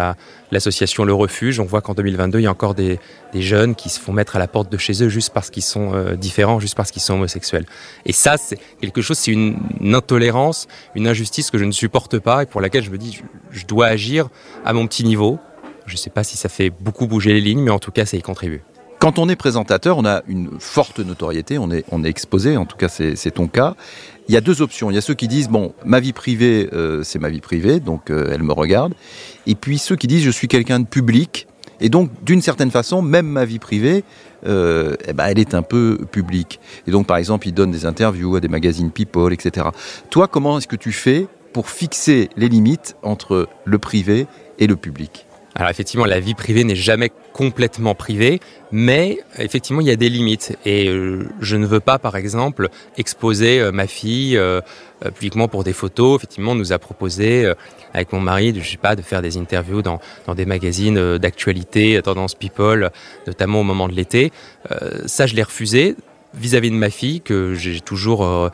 l'association 0.51 1.05
Le 1.05 1.13
Refuge, 1.13 1.59
on 1.59 1.65
voit 1.65 1.81
qu'en 1.81 1.93
2022, 1.93 2.39
il 2.39 2.43
y 2.43 2.47
a 2.47 2.51
encore 2.51 2.75
des, 2.75 2.99
jeunes 3.33 3.75
qui 3.75 3.89
se 3.89 3.99
font 3.99 4.13
mettre 4.13 4.35
à 4.35 4.39
la 4.39 4.47
porte 4.47 4.71
de 4.71 4.77
chez 4.77 5.03
eux 5.03 5.09
juste 5.09 5.31
parce 5.31 5.51
qu'ils 5.51 5.63
sont 5.63 5.93
euh, 5.93 6.15
différents, 6.15 6.59
juste 6.59 6.75
parce 6.75 6.89
qu'ils 6.91 7.03
sont 7.03 7.13
homosexuels. 7.13 7.65
Et 8.05 8.11
ça, 8.11 8.35
c'est 8.37 8.57
quelque 8.81 9.01
chose, 9.01 9.17
c'est 9.17 9.31
une, 9.31 9.57
intolérance, 9.93 10.67
une 10.95 11.07
injustice 11.07 11.51
que 11.51 11.57
je 11.57 11.65
ne 11.65 11.71
supporte 11.71 12.17
pas 12.17 12.43
et 12.43 12.45
pour 12.47 12.61
laquelle 12.61 12.83
je 12.83 12.89
me 12.89 12.97
dis, 12.97 13.21
je, 13.51 13.65
dois 13.65 13.87
agir 13.87 14.29
à 14.65 14.73
mon 14.73 14.87
petit 14.87 15.03
niveau. 15.03 15.39
Je 15.85 15.93
ne 15.93 15.97
sais 15.97 16.09
pas 16.09 16.23
si 16.23 16.35
ça 16.35 16.49
fait 16.49 16.69
beaucoup 16.71 17.07
bouger 17.07 17.33
les 17.33 17.41
lignes, 17.41 17.61
mais 17.61 17.71
en 17.71 17.79
tout 17.79 17.91
cas, 17.91 18.05
ça 18.05 18.17
y 18.17 18.21
contribue. 18.21 18.63
Quand 19.07 19.19
on 19.19 19.29
est 19.29 19.37
présentateur, 19.37 19.97
on 19.97 20.03
a 20.03 20.21
une 20.27 20.59
forte 20.59 20.99
notoriété, 20.99 21.57
on 21.57 21.71
est, 21.71 21.85
exposé, 22.03 22.57
en 22.57 22.65
tout 22.65 22.75
cas 22.75 22.89
c'est 22.89 23.31
ton 23.31 23.47
cas. 23.47 23.75
Il 24.27 24.33
y 24.33 24.37
a 24.37 24.41
deux 24.41 24.61
options. 24.61 24.91
Il 24.91 24.95
y 24.95 24.97
a 24.97 25.01
ceux 25.01 25.13
qui 25.13 25.29
disent, 25.29 25.47
bon, 25.47 25.73
ma 25.85 26.01
vie 26.01 26.11
privée, 26.11 26.67
euh, 26.73 27.03
c'est 27.03 27.17
ma 27.17 27.29
vie 27.29 27.39
privée, 27.39 27.79
donc 27.79 28.11
euh, 28.11 28.29
elle 28.33 28.43
me 28.43 28.51
regarde. 28.51 28.95
Et 29.45 29.55
puis 29.55 29.77
ceux 29.77 29.95
qui 29.95 30.07
disent, 30.07 30.25
je 30.25 30.29
suis 30.29 30.49
quelqu'un 30.49 30.81
de 30.81 30.85
public. 30.85 31.47
Et 31.79 31.87
donc, 31.87 32.11
d'une 32.25 32.41
certaine 32.41 32.69
façon, 32.69 33.01
même 33.01 33.27
ma 33.27 33.45
vie 33.45 33.59
privée, 33.59 34.03
euh, 34.45 34.97
eh 35.07 35.13
ben, 35.13 35.27
elle 35.27 35.39
est 35.39 35.53
un 35.53 35.63
peu 35.63 35.99
publique. 36.11 36.59
Et 36.85 36.91
donc, 36.91 37.07
par 37.07 37.15
exemple, 37.15 37.47
ils 37.47 37.53
donnent 37.53 37.71
des 37.71 37.85
interviews 37.85 38.35
à 38.35 38.41
des 38.41 38.49
magazines 38.49 38.91
People, 38.91 39.31
etc. 39.31 39.67
Toi, 40.09 40.27
comment 40.27 40.57
est-ce 40.57 40.67
que 40.67 40.75
tu 40.75 40.91
fais 40.91 41.27
pour 41.53 41.69
fixer 41.69 42.29
les 42.35 42.49
limites 42.49 42.97
entre 43.03 43.47
le 43.63 43.79
privé 43.79 44.27
et 44.59 44.67
le 44.67 44.75
public? 44.75 45.26
Alors 45.57 45.71
effectivement, 45.71 46.05
la 46.05 46.19
vie 46.19 46.35
privée 46.35 46.63
n'est 46.63 46.75
jamais 46.75 47.11
complètement 47.33 47.95
privée, 47.95 48.39
mais 48.71 49.17
effectivement, 49.39 49.81
il 49.81 49.87
y 49.87 49.91
a 49.91 49.95
des 49.95 50.07
limites. 50.07 50.55
Et 50.65 50.87
euh, 50.87 51.27
je 51.41 51.55
ne 51.55 51.65
veux 51.65 51.79
pas, 51.79 51.97
par 51.97 52.15
exemple, 52.15 52.69
exposer 52.95 53.59
euh, 53.59 53.71
ma 53.71 53.87
fille 53.87 54.37
euh, 54.37 54.61
publiquement 55.15 55.47
pour 55.47 55.63
des 55.63 55.73
photos. 55.73 56.19
Effectivement, 56.19 56.51
on 56.51 56.55
nous 56.55 56.73
a 56.73 56.77
proposé, 56.77 57.51
avec 57.91 58.13
mon 58.13 58.19
mari, 58.19 58.53
je 58.55 58.69
sais 58.69 58.77
pas, 58.77 58.95
de 58.95 59.01
faire 59.01 59.23
des 59.23 59.37
interviews 59.37 59.81
dans, 59.81 59.99
dans 60.27 60.35
des 60.35 60.45
magazines 60.45 61.17
d'actualité, 61.17 61.99
Tendance 62.03 62.35
People, 62.35 62.91
notamment 63.25 63.61
au 63.61 63.63
moment 63.63 63.87
de 63.87 63.93
l'été. 63.93 64.31
ça, 65.07 65.25
je 65.25 65.35
l'ai 65.35 65.43
refusé 65.43 65.95
vis-à-vis 66.39 66.71
de 66.71 66.75
ma 66.75 66.89
fille, 66.89 67.21
que 67.21 67.53
j'ai 67.53 67.79
toujours 67.81 68.23
euh, 68.25 68.49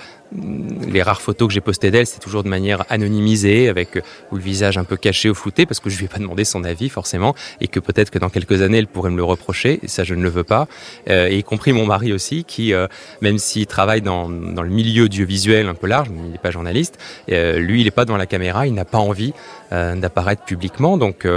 les 0.87 1.03
rares 1.03 1.21
photos 1.21 1.47
que 1.47 1.53
j'ai 1.53 1.61
postées 1.61 1.91
d'elle, 1.91 2.07
c'est 2.07 2.19
toujours 2.19 2.43
de 2.43 2.49
manière 2.49 2.85
anonymisée, 2.89 3.69
avec 3.69 3.97
euh, 3.97 4.01
ou 4.31 4.35
le 4.37 4.41
visage 4.41 4.77
un 4.77 4.83
peu 4.83 4.97
caché 4.97 5.29
ou 5.29 5.35
flouté, 5.35 5.65
parce 5.65 5.79
que 5.79 5.89
je 5.89 5.97
lui 5.97 6.05
ai 6.05 6.07
pas 6.07 6.19
demandé 6.19 6.43
son 6.43 6.63
avis 6.63 6.89
forcément, 6.89 7.35
et 7.61 7.67
que 7.67 7.79
peut-être 7.79 8.09
que 8.09 8.19
dans 8.19 8.29
quelques 8.29 8.61
années 8.61 8.79
elle 8.79 8.87
pourrait 8.87 9.11
me 9.11 9.17
le 9.17 9.23
reprocher, 9.23 9.79
et 9.83 9.87
ça 9.87 10.03
je 10.03 10.15
ne 10.15 10.23
le 10.23 10.29
veux 10.29 10.43
pas. 10.43 10.67
Euh, 11.09 11.27
et 11.27 11.37
y 11.37 11.43
compris 11.43 11.73
mon 11.73 11.85
mari 11.85 12.13
aussi, 12.13 12.43
qui 12.43 12.73
même 13.21 13.37
s'il 13.37 13.67
travaille 13.67 14.01
dans, 14.01 14.29
dans 14.29 14.63
le 14.63 14.69
milieu 14.69 15.03
audiovisuel 15.03 15.67
un 15.67 15.75
peu 15.75 15.87
large, 15.87 16.07
il 16.09 16.31
n'est 16.31 16.37
pas 16.37 16.51
journaliste, 16.51 16.97
lui 17.27 17.81
il 17.81 17.83
n'est 17.85 17.91
pas 17.91 18.05
dans 18.05 18.17
la 18.17 18.25
caméra, 18.25 18.67
il 18.67 18.73
n'a 18.73 18.85
pas 18.85 18.97
envie 18.97 19.33
d'apparaître 19.71 20.43
publiquement, 20.43 20.97
donc 20.97 21.27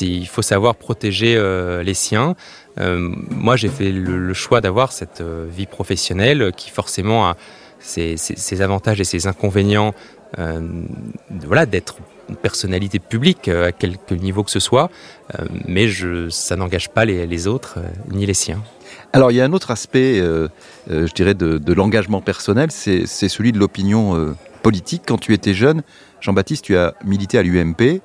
il 0.00 0.26
faut 0.26 0.42
savoir 0.42 0.76
protéger 0.76 1.38
les 1.84 1.94
siens. 1.94 2.36
Euh, 2.78 3.12
moi, 3.30 3.56
j'ai 3.56 3.68
fait 3.68 3.90
le, 3.90 4.32
choix 4.34 4.60
d'avoir 4.60 4.92
cette 4.92 5.20
euh, 5.20 5.46
vie 5.50 5.66
professionnelle 5.66 6.52
qui 6.56 6.70
forcément 6.70 7.28
a 7.28 7.36
ses, 7.78 8.16
avantages 8.62 9.00
et 9.00 9.04
ses 9.04 9.26
inconvénients. 9.26 9.94
Euh, 10.38 10.60
voilà, 11.44 11.66
d'être 11.66 11.96
personnalité 12.42 13.00
publique 13.00 13.48
à 13.48 13.72
quelque 13.72 14.14
niveau 14.14 14.44
que 14.44 14.52
ce 14.52 14.60
soit, 14.60 14.88
mais 15.66 15.88
ça 16.30 16.54
n'engage 16.54 16.88
pas 16.88 17.04
les, 17.04 17.46
autres 17.48 17.80
ni 18.08 18.24
les 18.24 18.34
siens. 18.34 18.62
Alors 19.12 19.32
il 19.32 19.36
y 19.36 19.40
a 19.40 19.44
un 19.44 19.52
autre 19.52 19.72
aspect, 19.72 20.20
je 20.20 21.12
dirais, 21.12 21.34
de, 21.34 21.72
l'engagement 21.72 22.20
personnel, 22.20 22.70
c'est 22.70 23.06
celui 23.06 23.50
de 23.50 23.58
l'opinion 23.58 24.36
politique. 24.62 25.02
Quand 25.08 25.18
tu 25.18 25.34
étais 25.34 25.54
jeune, 25.54 25.82
Jean-Baptiste, 26.20 26.66
tu 26.66 26.76
as 26.76 26.94
milité 27.04 27.36
à 27.36 27.42
l'UMP 27.42 28.00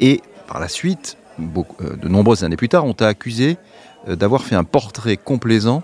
et 0.00 0.22
par 0.46 0.60
la 0.60 0.68
suite, 0.68 1.18
de 1.38 2.08
nombreuses 2.08 2.44
années 2.44 2.56
plus 2.56 2.70
tard, 2.70 2.86
on 2.86 2.94
t'a 2.94 3.08
accusé 3.08 3.58
d'avoir 4.16 4.44
fait 4.44 4.54
un 4.54 4.64
portrait 4.64 5.16
complaisant 5.16 5.82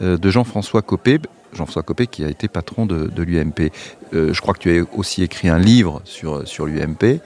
euh, 0.00 0.16
de 0.16 0.30
Jean-François 0.30 0.82
Copé, 0.82 1.18
Jean-François 1.52 1.82
Copé 1.82 2.06
qui 2.06 2.24
a 2.24 2.28
été 2.28 2.48
patron 2.48 2.86
de, 2.86 3.22
l'UMP. 3.22 3.70
Euh, 4.14 4.32
je 4.32 4.40
crois 4.40 4.54
que 4.54 4.60
tu 4.60 4.78
as 4.78 4.84
aussi 4.96 5.22
écrit 5.22 5.48
un 5.48 5.58
livre 5.58 6.00
sur, 6.04 6.46
sur 6.48 6.66
l'UMP. 6.66 7.20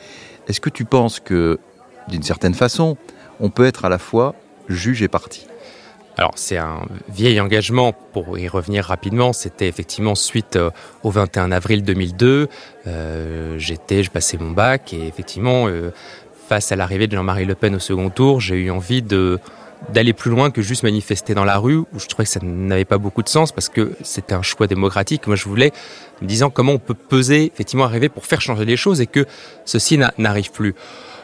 Est-ce 0.49 0.61
que 0.61 0.71
tu 0.71 0.85
penses 0.85 1.21
que, 1.21 1.59
d'une 2.09 2.23
certaine 2.23 2.55
façon, 2.55 2.97
on 3.39 3.51
peut 3.51 3.67
être 3.67 3.85
à 3.85 3.89
la 3.89 3.99
fois 3.99 4.35
juge 4.69 5.03
et 5.03 5.09
parti? 5.09 5.47
Alors 6.19 6.33
c'est 6.37 6.57
un 6.57 6.81
vieil 7.11 7.39
engagement, 7.41 7.93
pour 7.93 8.39
y 8.39 8.49
revenir 8.49 8.87
rapidement, 8.87 9.35
c'était 9.35 9.69
effectivement 9.69 10.15
suite 10.15 10.59
au 11.03 11.11
21 11.11 11.53
avril 11.53 11.85
2002, 11.85 12.49
j'étais, 13.59 14.03
je 14.03 14.11
passais 14.11 14.39
mon 14.39 14.53
bac 14.53 14.95
et 14.95 15.07
effectivement 15.07 15.69
face 16.49 16.73
à 16.73 16.77
l'arrivée 16.77 17.07
de 17.07 17.15
Jean-Marie 17.15 17.45
Le 17.45 17.55
Pen 17.55 17.75
au 17.75 17.79
second 17.79 18.09
tour, 18.09 18.41
j'ai 18.41 18.57
eu 18.57 18.71
envie 18.71 19.03
de 19.03 19.39
d'aller 19.93 20.13
plus 20.13 20.31
loin 20.31 20.51
que 20.51 20.63
juste 20.63 20.83
manifester 20.83 21.35
dans 21.35 21.45
la 21.45 21.59
rue, 21.59 21.79
où 21.79 21.99
je 21.99 22.07
trouvais 22.07 22.25
que 22.25 22.31
ça 22.31 22.41
n'avait 22.43 22.85
pas 22.85 22.99
beaucoup 22.99 23.23
de 23.23 23.29
sens 23.29 23.53
parce 23.53 23.69
que 23.69 23.93
c'était 24.03 24.35
un 24.35 24.43
choix 24.43 24.67
démocratique. 24.67 25.27
Moi, 25.27 25.37
je 25.37 25.45
voulais, 25.45 25.73
me 26.23 26.27
disant 26.27 26.51
comment 26.51 26.73
on 26.73 26.79
peut 26.79 26.95
peser, 26.95 27.53
effectivement, 27.53 27.85
arriver 27.85 28.09
pour 28.09 28.27
faire 28.27 28.41
changer 28.41 28.65
les 28.65 28.77
choses 28.77 29.01
et 29.01 29.07
que 29.07 29.27
ceci 29.65 29.99
n'arrive 30.19 30.51
plus. 30.51 30.75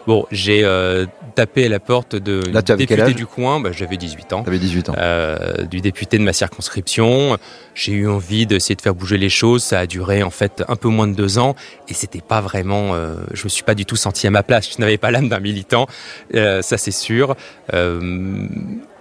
Bon, 0.07 0.27
j'ai 0.31 0.65
euh, 0.65 1.07
tapé 1.35 1.67
à 1.67 1.69
la 1.69 1.81
porte 1.81 2.17
de 2.17 2.41
député 2.77 3.15
du 3.15 3.27
coin, 3.27 3.61
bah, 3.61 3.71
j'avais 3.73 3.97
18 3.97 4.33
ans. 4.33 4.45
18 4.47 4.91
ans. 4.91 4.95
Euh, 4.99 5.65
du 5.65 5.81
député 5.81 6.19
de 6.19 6.23
ma 6.23 6.33
circonscription. 6.33 7.39
J'ai 7.75 7.93
eu 7.93 8.09
envie 8.09 8.47
d'essayer 8.47 8.75
de 8.75 8.83
faire 8.83 8.95
bouger 8.95 9.17
les 9.17 9.29
choses. 9.29 9.63
Ça 9.63 9.81
a 9.81 9.87
duré 9.87 10.23
en 10.23 10.31
fait 10.31 10.63
un 10.69 10.77
peu 10.77 10.89
moins 10.89 11.07
de 11.07 11.15
deux 11.15 11.39
ans 11.39 11.55
et 11.89 11.95
c'était 11.95 12.21
pas 12.21 12.41
vraiment. 12.41 12.95
Euh, 12.95 13.17
je 13.33 13.45
me 13.45 13.49
suis 13.49 13.63
pas 13.63 13.75
du 13.75 13.87
tout 13.87 13.97
senti 13.97 14.27
à 14.27 14.31
ma 14.31 14.43
place. 14.43 14.71
Je 14.75 14.81
n'avais 14.81 14.99
pas 14.99 15.11
l'âme 15.11 15.29
d'un 15.29 15.41
militant, 15.41 15.87
euh, 16.35 16.63
ça 16.63 16.77
c'est 16.77 16.91
sûr. 16.91 17.37
Euh, 17.73 18.47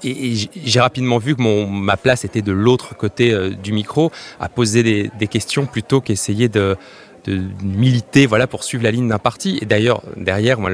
et, 0.03 0.33
j'ai 0.63 0.79
rapidement 0.79 1.17
vu 1.17 1.35
que 1.35 1.41
mon, 1.41 1.67
ma 1.67 1.97
place 1.97 2.25
était 2.25 2.41
de 2.41 2.51
l'autre 2.51 2.95
côté 2.95 3.37
du 3.61 3.71
micro, 3.71 4.11
à 4.39 4.49
poser 4.49 4.83
des, 4.83 5.11
des 5.19 5.27
questions 5.27 5.65
plutôt 5.65 6.01
qu'essayer 6.01 6.49
de 6.49 6.75
de 7.25 7.41
militer 7.63 8.25
voilà 8.25 8.47
pour 8.47 8.63
suivre 8.63 8.83
la 8.83 8.91
ligne 8.91 9.07
d'un 9.07 9.19
parti. 9.19 9.59
Et 9.61 9.65
d'ailleurs 9.65 10.01
derrière 10.17 10.59
moi 10.59 10.69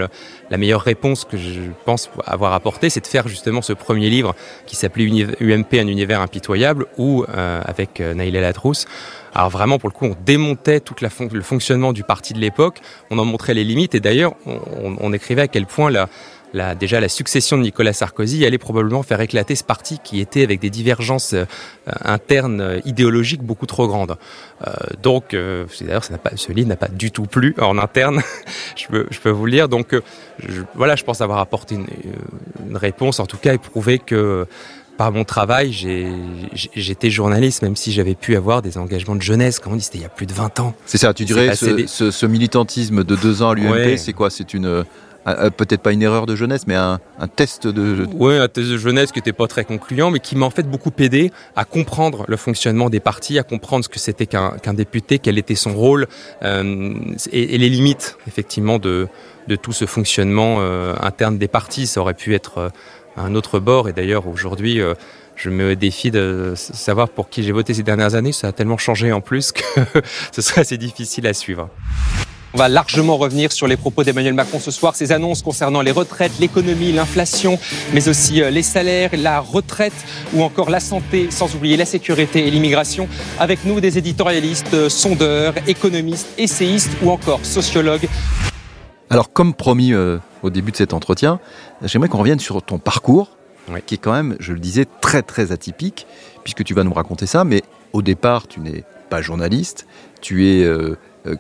la 0.50 0.58
meilleure 0.58 0.82
réponse 0.82 1.26
que 1.26 1.38
je 1.38 1.62
pense 1.86 2.10
avoir 2.26 2.54
apporté, 2.54 2.90
c'est 2.90 3.02
de 3.02 3.08
faire 3.08 3.28
justement 3.28 3.62
ce 3.62 3.74
premier 3.74 4.10
livre 4.10 4.36
qui 4.66 4.76
s'appelait 4.76 5.06
UMP 5.40 5.74
un 5.74 5.88
univers 5.88 6.22
impitoyable 6.22 6.88
où 6.98 7.26
euh, 7.30 7.62
avec 7.66 8.02
euh, 8.02 8.14
Naïla 8.14 8.42
Latrousse 8.42 8.86
alors 9.36 9.52
vraiment, 9.52 9.78
pour 9.78 9.90
le 9.90 9.94
coup, 9.94 10.06
on 10.06 10.16
démontait 10.26 10.80
tout 10.80 10.96
le 11.02 11.42
fonctionnement 11.42 11.94
du 11.94 12.02
parti 12.04 12.34
de 12.34 12.40
l'époque, 12.40 12.80
on 13.12 13.20
en 13.20 13.26
montrait 13.26 13.54
les 13.54 13.64
limites, 13.64 13.94
et 13.94 14.00
d'ailleurs, 14.00 14.34
on, 14.48 14.96
on, 15.00 15.14
écrivait 15.14 15.44
à 15.44 15.48
quel 15.48 15.68
point 15.68 15.92
la, 15.92 16.10
la, 16.54 16.76
déjà 16.76 17.00
la 17.00 17.10
succession 17.10 17.58
de 17.58 17.64
Nicolas 17.64 17.94
Sarkozy 17.94 18.46
allait 18.46 18.58
probablement 18.58 19.04
faire 19.04 19.20
éclater 19.22 19.56
ce 19.56 19.64
parti 19.64 20.00
qui 20.04 20.20
était 20.20 20.44
avec 20.44 20.60
des 20.60 20.70
divergences 20.70 21.34
euh, 21.34 21.46
internes 22.04 22.62
euh, 22.62 22.80
idéologiques 22.86 23.44
beaucoup 23.44 23.66
trop 23.66 23.88
grandes. 23.88 24.18
Euh, 24.66 24.72
donc, 25.02 25.34
euh, 25.34 25.66
d'ailleurs, 25.82 26.04
ce 26.04 26.52
livre 26.52 26.70
n'a 26.70 26.76
pas 26.76 26.88
du 26.88 27.12
tout 27.12 27.26
plu 27.26 27.56
en 27.60 27.78
interne, 27.78 28.22
je, 28.76 28.88
peux, 28.88 29.06
je 29.10 29.20
peux 29.20 29.30
vous 29.30 29.46
le 29.46 29.52
dire. 29.52 29.70
Donc, 29.70 29.96
je, 30.40 30.62
voilà, 30.76 30.96
je 30.96 31.04
pense 31.04 31.22
avoir 31.22 31.40
apporté 31.40 31.76
une, 31.76 31.88
une 32.68 32.78
réponse, 32.78 33.20
en 33.20 33.26
tout 33.26 33.38
cas, 33.38 33.54
et 33.54 33.58
prouvé 33.58 34.00
que 34.00 34.48
par 34.98 35.12
mon 35.12 35.24
travail, 35.24 35.72
j'étais 36.54 37.10
journaliste, 37.12 37.62
même 37.62 37.76
si 37.76 37.92
j'avais 37.92 38.16
pu 38.16 38.36
avoir 38.36 38.64
des 38.64 38.80
engagements 38.80 39.16
de 39.16 39.22
jeunesse, 39.22 39.60
comme 39.60 39.74
on 39.74 39.76
dit, 39.76 39.84
c'était 39.84 40.00
il 40.00 40.02
y 40.02 40.06
a 40.06 40.10
plus 40.10 40.26
de 40.26 40.34
20 40.34 40.60
ans. 40.60 40.74
C'est 40.88 40.98
ça, 40.98 41.14
tu 41.14 41.24
dirais, 41.24 41.56
ce, 41.56 41.66
des... 41.66 41.88
ce, 41.88 42.10
ce, 42.10 42.26
militantisme 42.26 43.04
de 43.04 43.16
deux 43.16 43.44
ans 43.44 43.52
à 43.52 43.56
l'UMP, 43.56 43.72
ouais. 43.72 43.98
c'est 43.98 44.14
quoi? 44.14 44.32
C'est 44.32 44.56
une 44.56 44.84
peut-être 45.58 45.82
pas 45.82 45.92
une 45.92 46.02
erreur 46.02 46.26
de 46.26 46.36
jeunesse, 46.36 46.68
mais 46.68 46.76
un, 46.76 47.00
test 47.36 47.68
de... 47.68 48.08
Oui, 48.14 48.36
un 48.36 48.48
test 48.48 48.70
de 48.70 48.78
jeunesse 48.78 49.12
qui 49.12 49.20
n'était 49.20 49.34
pas 49.34 49.48
très 49.48 49.66
concluant, 49.66 50.12
mais 50.12 50.20
qui 50.20 50.36
m'a 50.36 50.46
en 50.46 50.50
fait 50.50 50.70
beaucoup 50.70 50.92
aidé 51.00 51.32
à 51.56 51.66
comprendre 51.66 52.26
le 52.28 52.38
fonctionnement 52.38 52.90
des 52.90 53.00
partis, 53.00 53.38
à 53.40 53.44
comprendre 53.44 53.84
ce 53.84 53.90
que 53.90 54.00
c'était 54.00 54.26
qu'un 54.26 54.52
qu 54.52 54.74
député, 54.74 55.20
quel 55.20 55.38
était 55.38 55.56
son 55.56 55.74
rôle 55.74 56.08
euh, 56.44 56.94
et, 57.32 57.58
les 57.58 57.70
limites, 57.70 58.18
effectivement, 58.28 58.80
de, 58.80 59.08
tout 59.62 59.74
ce 59.74 59.86
fonctionnement 59.86 60.58
euh, 60.60 60.94
interne 61.00 61.38
des 61.38 61.48
partis. 61.48 61.88
Ça 61.88 62.02
aurait 62.02 62.14
pu 62.14 62.34
être 62.34 62.58
euh, 62.58 62.70
un 63.18 63.36
autre 63.36 63.60
bord, 63.60 63.90
et 63.90 63.94
d'ailleurs, 63.94 64.28
aujourd'hui... 64.28 64.82
Euh, 64.82 64.94
je 65.40 65.52
me 65.52 65.76
défie 65.76 66.10
de 66.10 66.54
savoir 66.56 67.10
pour 67.10 67.30
qui 67.30 67.44
j'ai 67.44 67.52
voté 67.52 67.76
ces 67.76 67.84
dernières 67.84 68.16
années. 68.16 68.32
Ça 68.32 68.48
a 68.48 68.52
tellement 68.52 68.80
changé 68.80 69.12
en 69.12 69.22
plus 69.22 69.52
que 69.52 69.62
ce 70.32 70.42
serait 70.42 70.62
assez 70.62 70.80
difficile 70.80 71.28
à 71.28 71.34
suivre. 71.36 71.70
On 72.58 72.62
va 72.62 72.70
largement 72.70 73.18
revenir 73.18 73.52
sur 73.52 73.68
les 73.68 73.78
propos 73.78 74.04
d'Emmanuel 74.04 74.34
Macron 74.34 74.60
ce 74.60 74.72
soir, 74.72 74.96
ses 74.96 75.12
annonces 75.12 75.44
concernant 75.44 75.84
les 75.84 75.92
retraites, 75.92 76.32
l'économie, 76.40 76.92
l'inflation, 76.92 77.60
mais 77.94 78.10
aussi 78.10 78.42
euh, 78.42 78.50
les 78.50 78.64
salaires, 78.64 79.12
la 79.16 79.42
retraite 79.42 79.94
ou 80.34 80.42
encore 80.42 80.72
la 80.72 80.80
santé, 80.80 81.30
sans 81.30 81.54
oublier 81.54 81.78
la 81.78 81.86
sécurité 81.86 82.48
et 82.48 82.50
l'immigration. 82.50 83.08
Avec 83.38 83.64
nous, 83.64 83.80
des 83.80 84.00
éditorialistes, 84.00 84.74
euh, 84.74 84.90
sondeurs, 84.90 85.54
économistes, 85.68 86.30
essayistes 86.40 86.90
ou 87.04 87.12
encore 87.12 87.46
sociologues. 87.46 88.10
Alors, 89.12 89.32
comme 89.32 89.54
promis 89.54 89.94
euh, 89.94 90.18
au 90.42 90.50
début 90.50 90.72
de 90.72 90.78
cet 90.78 90.96
entretien, 90.96 91.40
j'aimerais 91.84 92.10
qu'on 92.10 92.18
revienne 92.18 92.40
sur 92.40 92.64
ton 92.64 92.80
parcours, 92.80 93.38
oui. 93.72 93.82
qui 93.86 93.94
est 93.94 94.00
quand 94.00 94.14
même, 94.14 94.36
je 94.40 94.54
le 94.54 94.60
disais, 94.60 94.88
très 95.00 95.22
très 95.22 95.52
atypique, 95.52 96.08
puisque 96.44 96.64
tu 96.64 96.74
vas 96.74 96.84
nous 96.84 96.94
raconter 96.94 97.28
ça, 97.28 97.44
mais 97.44 97.62
au 97.94 98.02
départ, 98.02 98.48
tu 98.48 98.62
n'es 98.62 98.84
pas 99.12 99.22
journaliste, 99.22 99.86
tu 100.22 100.48
es 100.48 100.64
euh, 100.64 100.98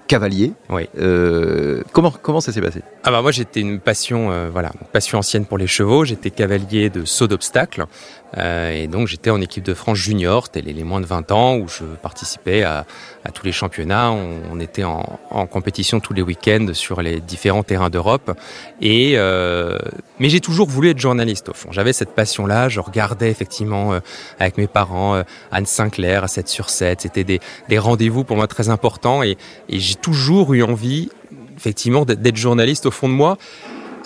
cavalier. 0.08 0.54
Oui. 0.70 0.90
Euh, 1.00 1.84
comment, 1.92 2.12
comment 2.12 2.42
ça 2.42 2.52
s'est 2.52 2.62
passé? 2.62 2.82
Ah 3.04 3.12
bah 3.12 3.22
Moi, 3.22 3.32
j'étais 3.32 3.62
une 3.62 3.80
passion, 3.80 4.32
euh, 4.32 4.50
voilà, 4.52 4.72
une 4.80 4.88
passion 4.88 5.18
ancienne 5.20 5.46
pour 5.46 5.58
les 5.58 5.68
chevaux. 5.68 6.06
J'étais 6.06 6.30
cavalier 6.30 6.90
de 6.90 7.06
saut 7.06 7.28
d'obstacles. 7.28 7.86
Euh, 8.38 8.72
et 8.72 8.88
donc, 8.88 9.08
j'étais 9.08 9.30
en 9.30 9.40
équipe 9.42 9.64
de 9.64 9.74
France 9.74 9.98
junior, 9.98 10.46
c'était 10.46 10.62
les, 10.62 10.84
moins 10.84 11.00
de 11.00 11.06
20 11.06 11.32
ans, 11.32 11.58
où 11.58 11.68
je 11.68 11.84
participais 12.02 12.64
à, 12.64 12.86
tous 13.34 13.46
les 13.46 13.52
championnats. 13.52 14.12
On, 14.12 14.60
était 14.60 14.84
en, 14.84 15.20
compétition 15.48 16.00
tous 16.00 16.14
les 16.14 16.22
week-ends 16.22 16.68
sur 16.74 17.02
les 17.02 17.20
différents 17.20 17.64
terrains 17.64 17.90
d'Europe. 17.90 18.38
Et 18.82 19.14
euh, 19.16 19.78
mais 20.20 20.30
j'ai 20.30 20.40
toujours 20.40 20.68
voulu 20.68 20.90
être 20.90 21.00
journaliste, 21.00 21.50
au 21.50 21.54
fond. 21.54 21.70
J'avais 21.72 21.94
cette 21.94 22.16
passion-là. 22.16 22.70
Je 22.70 22.80
regardais 22.80 23.30
effectivement 23.30 23.94
euh, 23.94 24.00
avec 24.40 24.58
mes 24.58 24.68
parents 24.68 25.22
Anne 25.52 25.66
Sinclair 25.66 26.24
à 26.24 26.28
7 26.28 26.48
sur 26.48 26.70
7. 26.70 27.02
C'était 27.02 27.24
des, 27.24 27.40
des 27.68 27.80
rendez-vous 27.80 28.24
pour 28.24 28.38
moi 28.38 28.48
très 28.48 28.70
importants. 28.70 29.24
Et, 29.24 29.38
et 29.70 29.80
j'ai 29.80 29.96
toujours 29.96 30.54
eu 30.54 30.64
envie, 30.64 31.10
effectivement, 31.58 32.06
d'être 32.06 32.38
journaliste 32.38 32.86
au 32.86 32.92
fond 32.92 33.10
de 33.10 33.14
moi 33.14 33.38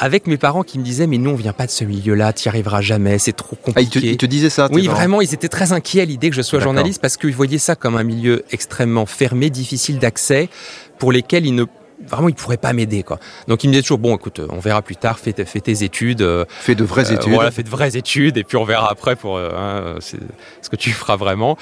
avec 0.01 0.25
mes 0.25 0.38
parents 0.38 0.63
qui 0.63 0.79
me 0.79 0.84
disaient 0.84 1.05
mais 1.05 1.20
nous 1.20 1.29
on 1.29 1.36
vient 1.36 1.53
pas 1.53 1.67
de 1.67 1.72
ce 1.72 1.86
milieu-là, 1.86 2.34
tu 2.34 2.46
y 2.46 2.50
arriveras 2.50 2.81
jamais, 2.81 3.20
c'est 3.20 3.34
trop 3.34 3.55
compliqué. 3.55 3.77
Ah, 3.77 3.81
ils, 3.81 4.01
te, 4.01 4.05
ils 4.05 4.17
te 4.17 4.25
disaient 4.25 4.50
ça 4.50 4.67
Oui, 4.72 4.88
vraiment, 4.88 5.22
ils 5.22 5.34
étaient 5.34 5.48
très 5.48 5.72
inquiets 5.74 6.01
à 6.01 6.05
l'idée 6.05 6.31
que 6.31 6.36
je 6.36 6.41
sois 6.41 6.60
journaliste 6.60 7.00
parce 7.00 7.17
qu'ils 7.17 7.36
voyaient 7.36 7.60
ça 7.60 7.75
comme 7.75 7.96
un 7.96 8.03
milieu 8.03 8.43
extrêmement 8.51 9.05
fermé, 9.05 9.51
difficile 9.51 10.00
d'accès, 10.00 10.50
pour 10.98 11.12
lesquels 11.12 11.46
ils 11.46 11.53
ne 11.53 11.65
vraiment 12.08 12.29
il 12.29 12.34
pourrait 12.34 12.58
pas 12.58 12.74
m'aider 12.74 13.03
quoi. 13.03 13.20
Donc 13.48 13.63
il 13.63 13.67
me 13.67 13.74
disait 13.74 13.84
toujours 13.84 14.00
bon 14.00 14.15
écoute 14.15 14.41
on 14.50 14.58
verra 14.58 14.81
plus 14.81 14.96
tard 14.96 15.20
fais, 15.20 15.36
fais 15.46 15.60
tes 15.60 15.84
études 15.84 16.24
euh, 16.24 16.46
fais 16.50 16.74
de 16.74 16.84
vraies 16.84 17.12
euh, 17.12 17.15
études 17.15 17.31
voilà 17.31 17.51
fais 17.51 17.62
de 17.62 17.70
vraies 17.70 17.96
études 17.96 18.38
et 18.38 18.43
puis 18.43 18.58
on 18.58 18.63
verra 18.63 18.91
après 18.91 19.15
pour 19.15 19.38
euh, 19.38 19.51
hein, 19.55 20.00
ce 20.01 20.70
que 20.70 20.75
tu 20.75 20.89
feras 20.89 21.15
vraiment 21.15 21.60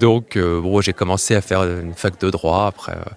donc 0.00 0.36
euh, 0.38 0.62
bon 0.62 0.80
j'ai 0.80 0.94
commencé 0.94 1.34
à 1.34 1.42
faire 1.42 1.62
une 1.64 1.92
fac 1.92 2.18
de 2.18 2.30
droit 2.30 2.64
après 2.68 2.92
euh, 2.92 3.10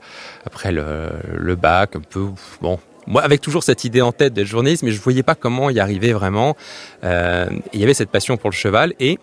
après 0.46 0.74
le, 0.74 1.12
le 1.34 1.56
bac 1.56 1.96
un 1.96 2.02
peu 2.02 2.26
bon 2.62 2.78
moi, 3.08 3.22
avec 3.22 3.42
toujours 3.42 3.64
cette 3.64 3.84
idée 3.84 4.02
en 4.02 4.12
tête 4.12 4.34
d'être 4.34 4.48
journaliste, 4.48 4.84
mais 4.84 4.92
je 4.92 5.02
voyais 5.02 5.24
pas 5.24 5.36
comment 5.36 5.70
y 5.70 5.80
arriver 5.80 6.14
vraiment. 6.14 6.56
Euh, 7.04 7.48
il 7.74 7.80
y 7.80 7.84
avait 7.84 7.94
cette 7.94 8.10
passion 8.10 8.38
pour 8.38 8.50
le 8.50 8.56
cheval 8.56 8.94
et 9.00 9.20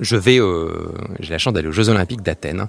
je 0.00 0.16
vais, 0.16 0.40
euh, 0.40 0.94
j'ai 1.20 1.32
la 1.32 1.38
chance 1.38 1.52
d'aller 1.52 1.68
aux 1.68 1.72
Jeux 1.72 1.88
Olympiques 1.90 2.22
d'Athènes 2.22 2.68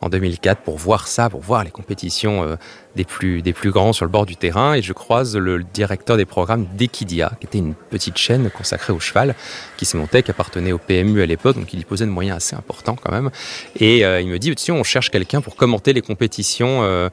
en 0.00 0.08
2004 0.08 0.62
pour 0.62 0.78
voir 0.78 1.06
ça, 1.06 1.28
pour 1.28 1.40
voir 1.40 1.64
les 1.64 1.70
compétitions 1.70 2.42
euh, 2.42 2.56
des 2.96 3.04
plus 3.04 3.42
des 3.42 3.52
plus 3.52 3.70
grands 3.70 3.92
sur 3.92 4.04
le 4.04 4.10
bord 4.10 4.26
du 4.26 4.36
terrain. 4.36 4.74
Et 4.74 4.82
je 4.82 4.92
croise 4.92 5.36
le 5.36 5.62
directeur 5.62 6.16
des 6.16 6.24
programmes 6.24 6.66
d'Equidia, 6.74 7.32
qui 7.40 7.46
était 7.46 7.58
une 7.58 7.74
petite 7.74 8.16
chaîne 8.16 8.50
consacrée 8.50 8.92
au 8.92 9.00
cheval, 9.00 9.34
qui 9.76 9.84
se 9.84 9.96
montait, 9.96 10.22
qui 10.22 10.30
appartenait 10.30 10.72
au 10.72 10.78
PMU 10.78 11.20
à 11.20 11.26
l'époque, 11.26 11.56
donc 11.56 11.72
il 11.72 11.80
y 11.80 11.84
posait 11.84 12.06
de 12.06 12.10
moyens 12.10 12.38
assez 12.38 12.56
importants 12.56 12.96
quand 12.96 13.12
même. 13.12 13.30
Et 13.76 14.04
euh, 14.04 14.20
il 14.20 14.28
me 14.28 14.38
dit, 14.38 14.52
si 14.56 14.72
on 14.72 14.82
cherche 14.82 15.10
quelqu'un 15.10 15.40
pour 15.40 15.56
commenter 15.56 15.92
les 15.92 16.02
compétitions. 16.02 17.10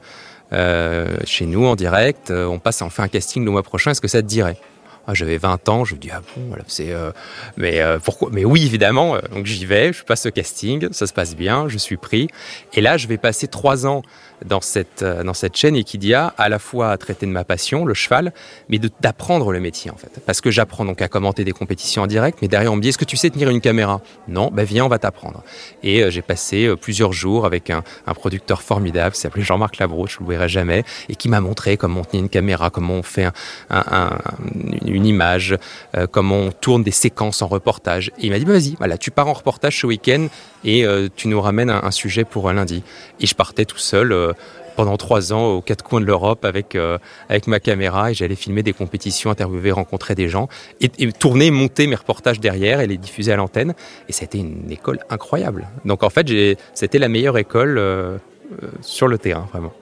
Euh, 0.52 1.16
chez 1.24 1.46
nous 1.46 1.64
en 1.64 1.76
direct, 1.76 2.30
euh, 2.30 2.44
on 2.46 2.58
passe, 2.58 2.82
on 2.82 2.90
fait 2.90 3.02
un 3.02 3.08
casting 3.08 3.44
le 3.44 3.50
mois 3.50 3.62
prochain, 3.62 3.92
est-ce 3.92 4.00
que 4.00 4.08
ça 4.08 4.20
te 4.20 4.26
dirait? 4.26 4.56
J'avais 5.12 5.38
20 5.38 5.68
ans, 5.68 5.84
je 5.84 5.94
me 5.94 6.00
dis 6.00 6.10
ah 6.12 6.20
bon, 6.20 6.42
voilà, 6.48 6.62
c'est 6.68 6.92
euh, 6.92 7.10
mais 7.56 7.80
euh, 7.80 7.98
pourquoi 7.98 8.30
Mais 8.32 8.44
oui 8.44 8.64
évidemment, 8.64 9.16
donc 9.32 9.46
j'y 9.46 9.66
vais, 9.66 9.92
je 9.92 10.04
passe 10.04 10.22
ce 10.22 10.28
casting, 10.28 10.92
ça 10.92 11.06
se 11.06 11.12
passe 11.12 11.34
bien, 11.34 11.68
je 11.68 11.78
suis 11.78 11.96
pris, 11.96 12.28
et 12.74 12.80
là 12.80 12.96
je 12.96 13.08
vais 13.08 13.18
passer 13.18 13.48
trois 13.48 13.86
ans 13.86 14.02
dans 14.44 14.60
cette, 14.60 15.02
euh, 15.02 15.22
dans 15.22 15.34
cette 15.34 15.56
chaîne 15.56 15.76
Equidia, 15.76 16.34
à 16.38 16.48
la 16.48 16.58
fois 16.58 16.90
à 16.90 16.96
traiter 16.96 17.26
de 17.26 17.30
ma 17.30 17.44
passion, 17.44 17.84
le 17.84 17.94
cheval, 17.94 18.32
mais 18.68 18.78
d'apprendre 19.00 19.52
le 19.52 19.60
métier 19.60 19.90
en 19.90 19.96
fait. 19.96 20.20
Parce 20.24 20.40
que 20.40 20.50
j'apprends 20.50 20.84
donc 20.84 21.02
à 21.02 21.08
commenter 21.08 21.44
des 21.44 21.52
compétitions 21.52 22.02
en 22.02 22.06
direct, 22.06 22.38
mais 22.42 22.48
derrière 22.48 22.72
on 22.72 22.76
me 22.76 22.82
dit 22.82 22.88
est-ce 22.88 22.98
que 22.98 23.04
tu 23.04 23.16
sais 23.16 23.30
tenir 23.30 23.50
une 23.50 23.60
caméra? 23.60 24.00
Non, 24.28 24.50
ben 24.52 24.64
viens, 24.64 24.84
on 24.84 24.88
va 24.88 24.98
t'apprendre. 24.98 25.42
Et 25.82 26.02
euh, 26.02 26.10
j'ai 26.10 26.22
passé 26.22 26.66
euh, 26.66 26.76
plusieurs 26.76 27.12
jours 27.12 27.46
avec 27.46 27.70
un, 27.70 27.82
un 28.06 28.14
producteur 28.14 28.62
formidable 28.62 29.14
qui 29.14 29.20
s'appelait 29.20 29.42
Jean-Marc 29.42 29.78
Labroche, 29.78 30.12
je 30.12 30.16
ne 30.16 30.20
l'oublierai 30.20 30.48
jamais, 30.48 30.84
et 31.08 31.16
qui 31.16 31.28
m'a 31.28 31.40
montré 31.40 31.76
comment 31.76 32.00
on 32.00 32.04
tenait 32.04 32.22
une 32.22 32.28
caméra, 32.28 32.70
comment 32.70 32.94
on 32.94 33.02
fait 33.02 33.28
un, 33.70 34.18
une 34.82 34.89
image, 34.96 35.56
euh, 35.96 36.06
comment 36.10 36.36
on 36.36 36.50
tourne 36.52 36.82
des 36.82 36.90
séquences 36.90 37.42
en 37.42 37.48
reportage. 37.48 38.08
Et 38.18 38.26
il 38.26 38.30
m'a 38.30 38.38
dit 38.38 38.44
bah, 38.44 38.52
vas-y, 38.52 38.76
voilà, 38.76 38.98
tu 38.98 39.10
pars 39.10 39.28
en 39.28 39.32
reportage 39.32 39.80
ce 39.80 39.86
week-end 39.86 40.28
et 40.64 40.84
euh, 40.84 41.08
tu 41.14 41.28
nous 41.28 41.40
ramènes 41.40 41.70
un, 41.70 41.82
un, 41.82 41.90
sujet 41.90 42.24
pour 42.24 42.50
lundi. 42.52 42.82
Et 43.20 43.26
je 43.26 43.34
partais 43.34 43.64
tout 43.64 43.78
seul 43.78 44.12
euh, 44.12 44.32
pendant 44.76 44.96
trois 44.96 45.32
ans 45.32 45.46
aux 45.46 45.60
quatre 45.60 45.82
coins 45.82 46.00
de 46.00 46.06
l'Europe 46.06 46.44
avec 46.44 46.74
euh, 46.74 46.98
avec 47.28 47.46
ma 47.46 47.60
caméra 47.60 48.10
et 48.10 48.14
j'allais 48.14 48.34
filmer 48.34 48.62
des 48.62 48.72
compétitions, 48.72 49.30
interviewer, 49.30 49.72
rencontrer 49.72 50.14
des 50.14 50.28
gens 50.28 50.48
et, 50.80 50.88
tourner, 51.12 51.50
monter 51.50 51.86
mes 51.86 51.96
reportages 51.96 52.40
derrière 52.40 52.80
et 52.80 52.86
les 52.86 52.96
diffuser 52.96 53.32
à 53.32 53.36
l'antenne. 53.36 53.74
Et 54.08 54.12
c'était 54.12 54.38
une 54.38 54.70
école 54.70 55.00
incroyable. 55.08 55.68
Donc 55.84 56.02
en 56.02 56.10
fait, 56.10 56.26
c'était 56.74 56.98
la 56.98 57.08
meilleure 57.08 57.38
école 57.38 58.20
sur 58.80 59.06
le 59.06 59.18
terrain, 59.18 59.46
vraiment. 59.50 59.72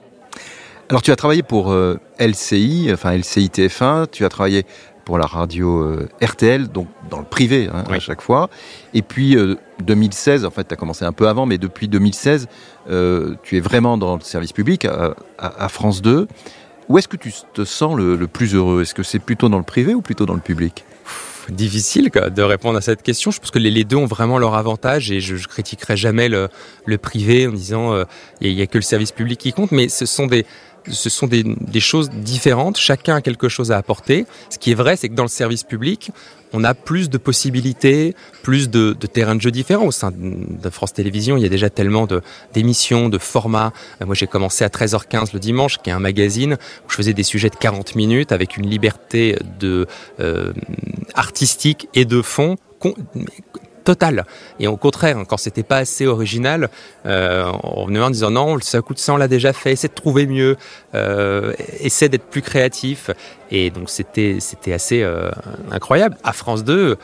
Alors 0.89 1.01
tu 1.01 1.11
as 1.11 1.15
travaillé 1.15 1.43
pour 1.43 1.73
LCI, 2.19 2.89
enfin 2.91 3.15
LCI 3.15 3.47
TF1, 3.47 4.07
tu 4.11 4.25
as 4.25 4.29
travaillé 4.29 4.65
pour 5.09 5.17
la 5.17 5.25
radio 5.25 5.81
euh, 5.81 6.07
RTL, 6.21 6.67
donc 6.67 6.87
dans 7.09 7.17
le 7.17 7.25
privé 7.25 7.67
hein, 7.73 7.83
oui. 7.89 7.95
à 7.95 7.99
chaque 7.99 8.21
fois. 8.21 8.47
Et 8.93 9.01
puis 9.01 9.35
euh, 9.35 9.55
2016, 9.83 10.45
en 10.45 10.51
fait, 10.51 10.67
tu 10.67 10.73
as 10.75 10.77
commencé 10.77 11.03
un 11.03 11.11
peu 11.11 11.27
avant, 11.27 11.47
mais 11.47 11.57
depuis 11.57 11.87
2016, 11.87 12.47
euh, 12.91 13.33
tu 13.41 13.57
es 13.57 13.59
vraiment 13.59 13.97
dans 13.97 14.17
le 14.17 14.21
service 14.21 14.53
public 14.53 14.85
à, 14.85 15.15
à, 15.39 15.65
à 15.65 15.67
France 15.67 16.03
2. 16.03 16.27
Où 16.89 16.97
est-ce 16.99 17.07
que 17.07 17.17
tu 17.17 17.33
te 17.55 17.65
sens 17.65 17.97
le, 17.97 18.15
le 18.15 18.27
plus 18.27 18.53
heureux? 18.53 18.83
Est-ce 18.83 18.93
que 18.93 19.01
c'est 19.01 19.17
plutôt 19.17 19.49
dans 19.49 19.57
le 19.57 19.63
privé 19.63 19.95
ou 19.95 20.03
plutôt 20.03 20.27
dans 20.27 20.35
le 20.35 20.41
public? 20.41 20.85
Difficile 21.49 22.11
quoi, 22.11 22.29
de 22.29 22.43
répondre 22.43 22.77
à 22.77 22.81
cette 22.81 23.01
question. 23.01 23.31
Je 23.31 23.39
pense 23.39 23.49
que 23.49 23.57
les, 23.57 23.71
les 23.71 23.83
deux 23.83 23.95
ont 23.95 24.05
vraiment 24.05 24.37
leur 24.37 24.53
avantage 24.53 25.11
et 25.11 25.21
je, 25.21 25.37
je 25.37 25.47
critiquerai 25.47 25.97
jamais 25.97 26.29
le, 26.29 26.49
le, 26.85 26.97
privé 26.99 27.47
en 27.47 27.51
disant 27.51 27.95
il 27.95 28.47
euh, 28.47 28.53
n'y 28.53 28.61
a, 28.61 28.63
a, 28.63 28.67
que 28.67 28.77
le 28.77 28.83
service 28.83 29.11
public 29.11 29.39
qui 29.39 29.53
compte, 29.53 29.71
mais 29.71 29.89
ce 29.89 30.05
sont 30.05 30.27
des, 30.27 30.45
ce 30.87 31.09
sont 31.09 31.27
des, 31.27 31.79
choses 31.79 32.09
différentes, 32.09 32.77
chacun 32.77 33.15
a 33.15 33.21
quelque 33.21 33.49
chose 33.49 33.71
à 33.71 33.77
apporter. 33.77 34.25
Ce 34.49 34.57
qui 34.57 34.71
est 34.71 34.75
vrai, 34.75 34.95
c'est 34.95 35.09
que 35.09 35.13
dans 35.13 35.23
le 35.23 35.29
service 35.29 35.63
public, 35.63 36.11
on 36.53 36.63
a 36.63 36.73
plus 36.73 37.09
de 37.09 37.17
possibilités, 37.17 38.15
plus 38.43 38.69
de, 38.69 38.93
terrains 38.93 39.35
de 39.35 39.41
jeu 39.41 39.51
différents. 39.51 39.85
Au 39.85 39.91
sein 39.91 40.11
de 40.11 40.69
France 40.69 40.93
Télévisions, 40.93 41.37
il 41.37 41.43
y 41.43 41.45
a 41.45 41.49
déjà 41.49 41.69
tellement 41.69 42.07
d'émissions, 42.53 43.09
de, 43.09 43.17
formats. 43.17 43.71
Euh, 44.01 44.05
moi, 44.05 44.15
j'ai 44.15 44.27
commencé 44.27 44.63
à 44.63 44.69
13h15 44.69 45.29
le 45.33 45.39
dimanche, 45.39 45.77
qui 45.77 45.89
est 45.89 45.93
un 45.93 45.99
magazine 45.99 46.53
où 46.53 46.89
je 46.89 46.95
faisais 46.95 47.13
des 47.13 47.23
sujets 47.23 47.49
de 47.49 47.55
40 47.55 47.95
minutes 47.95 48.31
avec 48.31 48.57
une 48.57 48.67
liberté 48.67 49.37
euh, 49.63 50.53
artistique 51.13 51.87
et 51.93 52.05
de 52.05 52.21
fond 52.21 52.55
total. 53.83 54.25
Et 54.59 54.67
au 54.67 54.77
contraire, 54.77 55.17
quand 55.27 55.37
c'était 55.37 55.63
pas 55.63 55.77
assez 55.77 56.05
original, 56.05 56.69
euh, 57.05 57.51
on 57.63 57.85
venait 57.85 57.99
en 57.99 58.09
disant 58.09 58.31
non, 58.31 58.59
ça 58.59 58.81
coûte 58.81 58.99
ça, 58.99 59.13
on 59.13 59.17
l'a 59.17 59.27
déjà 59.27 59.53
fait, 59.53 59.71
essaie 59.71 59.87
de 59.87 59.93
trouver 59.93 60.27
mieux, 60.27 60.57
euh, 60.95 61.53
essaie 61.79 62.09
d'être 62.09 62.25
plus 62.25 62.41
créatif. 62.41 63.11
Et 63.51 63.69
donc 63.69 63.89
c'était 63.89 64.37
c'était 64.39 64.73
assez 64.73 65.01
euh, 65.01 65.31
incroyable. 65.71 66.17
À 66.23 66.33
France 66.33 66.63
2, 66.63 66.97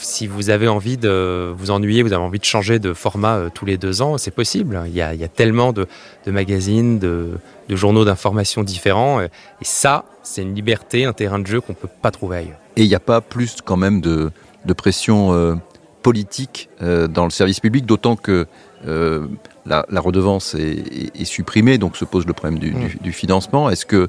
si 0.00 0.26
vous 0.26 0.50
avez 0.50 0.68
envie 0.68 0.96
de 0.96 1.52
vous 1.56 1.70
ennuyer, 1.70 2.02
vous 2.02 2.12
avez 2.12 2.22
envie 2.22 2.38
de 2.38 2.44
changer 2.44 2.78
de 2.78 2.92
format 2.92 3.36
euh, 3.36 3.48
tous 3.52 3.66
les 3.66 3.76
deux 3.76 4.02
ans, 4.02 4.18
c'est 4.18 4.30
possible. 4.30 4.80
Il 4.86 4.94
y 4.94 5.02
a, 5.02 5.14
il 5.14 5.20
y 5.20 5.24
a 5.24 5.28
tellement 5.28 5.72
de, 5.72 5.86
magazines, 6.26 6.98
de, 6.98 7.38
journaux 7.68 8.04
d'information 8.04 8.62
différents. 8.62 9.20
Et 9.20 9.28
ça, 9.62 10.04
c'est 10.22 10.42
une 10.42 10.54
liberté, 10.54 11.04
un 11.04 11.12
terrain 11.12 11.38
de 11.38 11.46
jeu 11.46 11.60
qu'on 11.60 11.74
peut 11.74 11.88
pas 12.02 12.10
trouver 12.10 12.38
ailleurs. 12.38 12.58
Et 12.76 12.82
il 12.82 12.88
n'y 12.88 12.94
a 12.94 13.00
pas 13.00 13.20
plus 13.20 13.56
quand 13.64 13.76
même 13.76 14.00
de, 14.00 14.30
pression 14.76 15.60
politique 16.02 16.68
euh, 16.82 17.08
dans 17.08 17.24
le 17.24 17.30
service 17.30 17.60
public, 17.60 17.86
d'autant 17.86 18.16
que 18.16 18.46
euh, 18.86 19.26
la, 19.66 19.84
la, 19.90 20.00
redevance 20.00 20.54
est, 20.54 20.60
est, 20.60 21.20
est, 21.20 21.24
supprimée, 21.24 21.78
donc 21.78 21.96
se 21.96 22.04
pose 22.04 22.26
le 22.26 22.32
problème 22.32 22.58
du, 22.58 22.72
mmh. 22.72 22.88
du, 22.88 22.98
du 23.02 23.12
financement. 23.12 23.68
Est-ce 23.70 23.86
que, 23.86 24.08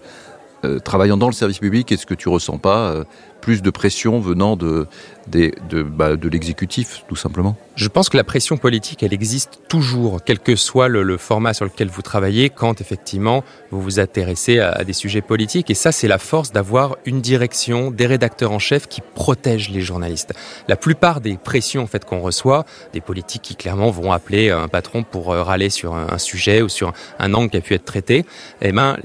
euh, 0.65 0.79
travaillant 0.79 1.15
dans 1.15 1.27
le 1.27 1.33
service 1.33 1.59
public, 1.59 1.89
est-ce 1.91 2.05
que 2.05 2.13
tu 2.13 2.27
ressens 2.27 2.57
pas 2.57 2.91
euh, 2.91 3.03
plus 3.41 3.61
de 3.61 3.69
pression 3.69 4.19
venant 4.19 4.55
de, 4.55 4.87
de, 5.27 5.51
de, 5.69 5.83
bah, 5.83 6.15
de 6.15 6.29
l'exécutif, 6.29 7.03
tout 7.07 7.15
simplement 7.15 7.55
Je 7.75 7.87
pense 7.87 8.09
que 8.09 8.17
la 8.17 8.23
pression 8.23 8.57
politique, 8.57 9.03
elle 9.03 9.13
existe 9.13 9.61
toujours, 9.67 10.19
quel 10.23 10.39
que 10.39 10.55
soit 10.55 10.87
le, 10.87 11.03
le, 11.03 11.17
format 11.17 11.53
sur 11.53 11.65
lequel 11.65 11.89
vous 11.89 12.01
travaillez, 12.01 12.49
quand 12.49 12.81
effectivement 12.81 13.43
vous 13.71 13.81
vous 13.81 13.99
intéressez 13.99 14.59
à, 14.59 14.71
à 14.71 14.83
des 14.83 14.93
sujets 14.93 15.21
politiques. 15.21 15.69
Et 15.69 15.75
ça, 15.75 15.91
c'est 15.91 16.07
la 16.07 16.17
force 16.17 16.51
d'avoir 16.51 16.97
une 17.05 17.21
direction, 17.21 17.91
des 17.91 18.05
rédacteurs 18.05 18.51
en 18.51 18.59
chef 18.59 18.87
qui 18.87 19.01
protègent 19.01 19.69
les 19.69 19.81
journalistes. 19.81 20.33
La 20.67 20.75
plupart 20.75 21.21
des 21.21 21.37
pressions 21.37 21.83
en 21.83 21.87
fait 21.87 22.05
qu'on 22.05 22.19
reçoit, 22.19 22.65
des 22.93 23.01
politiques 23.01 23.41
qui 23.41 23.55
clairement 23.55 23.91
vont 23.91 24.11
appeler 24.11 24.49
un 24.49 24.67
patron 24.67 25.03
pour 25.03 25.31
euh, 25.31 25.43
râler 25.43 25.69
sur 25.69 25.93
un, 25.95 26.07
un 26.11 26.17
sujet 26.17 26.61
ou 26.61 26.69
sur 26.69 26.89
un, 26.89 26.93
un 27.19 27.33
angle 27.33 27.49
qui 27.49 27.57
a 27.57 27.61
pu 27.61 27.73
être 27.73 27.85
traité, 27.85 28.25
eh 28.61 28.71
ben 28.71 28.97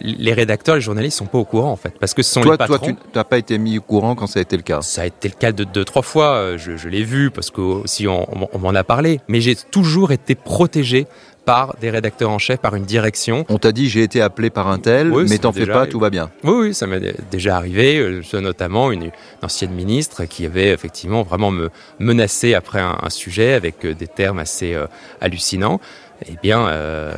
les 0.00 0.32
rédacteurs, 0.32 0.74
les 0.74 0.80
journalistes 0.80 1.18
sont 1.18 1.26
pas 1.26 1.38
au 1.38 1.44
courant 1.44 1.70
en 1.70 1.76
fait, 1.76 1.94
parce 1.98 2.14
que 2.14 2.22
ce 2.22 2.32
sont 2.32 2.40
toi, 2.40 2.52
les 2.52 2.58
patrons. 2.58 2.78
Toi, 2.78 2.96
tu 3.12 3.18
n'as 3.18 3.24
pas 3.24 3.38
été 3.38 3.58
mis 3.58 3.69
au 3.78 3.82
courant 3.82 4.14
quand 4.14 4.26
ça 4.26 4.38
a 4.38 4.42
été 4.42 4.56
le 4.56 4.62
cas 4.62 4.82
Ça 4.82 5.02
a 5.02 5.06
été 5.06 5.28
le 5.28 5.34
cas 5.34 5.52
de 5.52 5.64
deux, 5.64 5.84
trois 5.84 6.02
fois. 6.02 6.34
Euh, 6.34 6.58
je, 6.58 6.76
je 6.76 6.88
l'ai 6.88 7.04
vu 7.04 7.30
parce 7.30 7.50
que 7.50 7.60
aussi 7.60 8.06
on, 8.08 8.26
on 8.54 8.58
m'en 8.58 8.74
a 8.74 8.84
parlé. 8.84 9.20
Mais 9.28 9.40
j'ai 9.40 9.56
toujours 9.56 10.12
été 10.12 10.34
protégé 10.34 11.06
par 11.44 11.74
des 11.80 11.90
rédacteurs 11.90 12.30
en 12.30 12.38
chef, 12.38 12.60
par 12.60 12.74
une 12.76 12.84
direction. 12.84 13.44
On 13.48 13.58
t'a 13.58 13.72
dit 13.72 13.88
j'ai 13.88 14.02
été 14.02 14.20
appelé 14.20 14.50
par 14.50 14.68
un 14.68 14.78
tel, 14.78 15.10
oui, 15.10 15.24
mais 15.28 15.38
t'en 15.38 15.52
fais 15.52 15.66
pas, 15.66 15.86
tout 15.86 15.98
va 15.98 16.10
bien. 16.10 16.30
Oui, 16.44 16.52
oui, 16.52 16.74
ça 16.74 16.86
m'est 16.86 17.14
déjà 17.30 17.56
arrivé, 17.56 17.98
euh, 17.98 18.40
notamment 18.40 18.92
une, 18.92 19.04
une, 19.04 19.10
ancienne 19.42 19.72
ministre 19.72 20.24
qui 20.24 20.46
avait 20.46 20.68
effectivement 20.68 21.22
vraiment 21.22 21.50
me 21.50 21.70
menacé 21.98 22.54
après 22.54 22.80
un, 22.80 22.98
un 23.02 23.10
sujet 23.10 23.54
avec 23.54 23.84
euh, 23.84 23.94
des 23.94 24.06
termes 24.06 24.38
assez 24.38 24.74
euh, 24.74 24.86
hallucinants 25.20 25.80
eh 26.26 26.36
bien, 26.42 26.68
euh, 26.68 27.12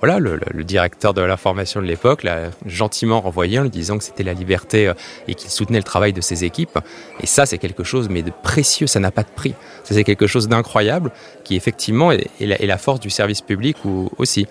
voilà, 0.00 0.18
le, 0.18 0.38
le, 0.50 0.64
directeur 0.64 1.12
de 1.14 1.22
l'information 1.22 1.80
de 1.80 1.86
l'époque 1.86 2.22
l'a 2.22 2.50
gentiment 2.66 3.20
renvoyé 3.20 3.58
en 3.58 3.62
lui 3.62 3.70
disant 3.70 3.98
que 3.98 4.04
c'était 4.04 4.22
la 4.22 4.32
liberté 4.32 4.88
euh, 4.88 4.94
et 5.26 5.34
qu'il 5.34 5.50
soutenait 5.50 5.78
le 5.78 5.84
travail 5.84 6.12
de 6.12 6.20
ses 6.20 6.44
équipes. 6.44 6.78
Et 7.20 7.26
ça, 7.26 7.46
c'est 7.46 7.58
quelque 7.58 7.84
chose, 7.84 8.08
mais 8.08 8.22
de 8.22 8.32
précieux, 8.42 8.86
ça 8.86 9.00
n'a 9.00 9.10
pas 9.10 9.22
de 9.24 9.30
prix. 9.34 9.54
Ça, 9.82 9.94
c'est 9.94 10.04
quelque 10.04 10.26
chose 10.26 10.48
d'incroyable 10.48 11.10
qui, 11.42 11.56
effectivement, 11.56 12.12
est, 12.12 12.28
est, 12.40 12.46
la, 12.46 12.62
est, 12.62 12.66
la, 12.66 12.78
force 12.78 13.00
du 13.00 13.10
service 13.10 13.40
public 13.40 13.84
ou, 13.84 14.10
aussi. 14.18 14.46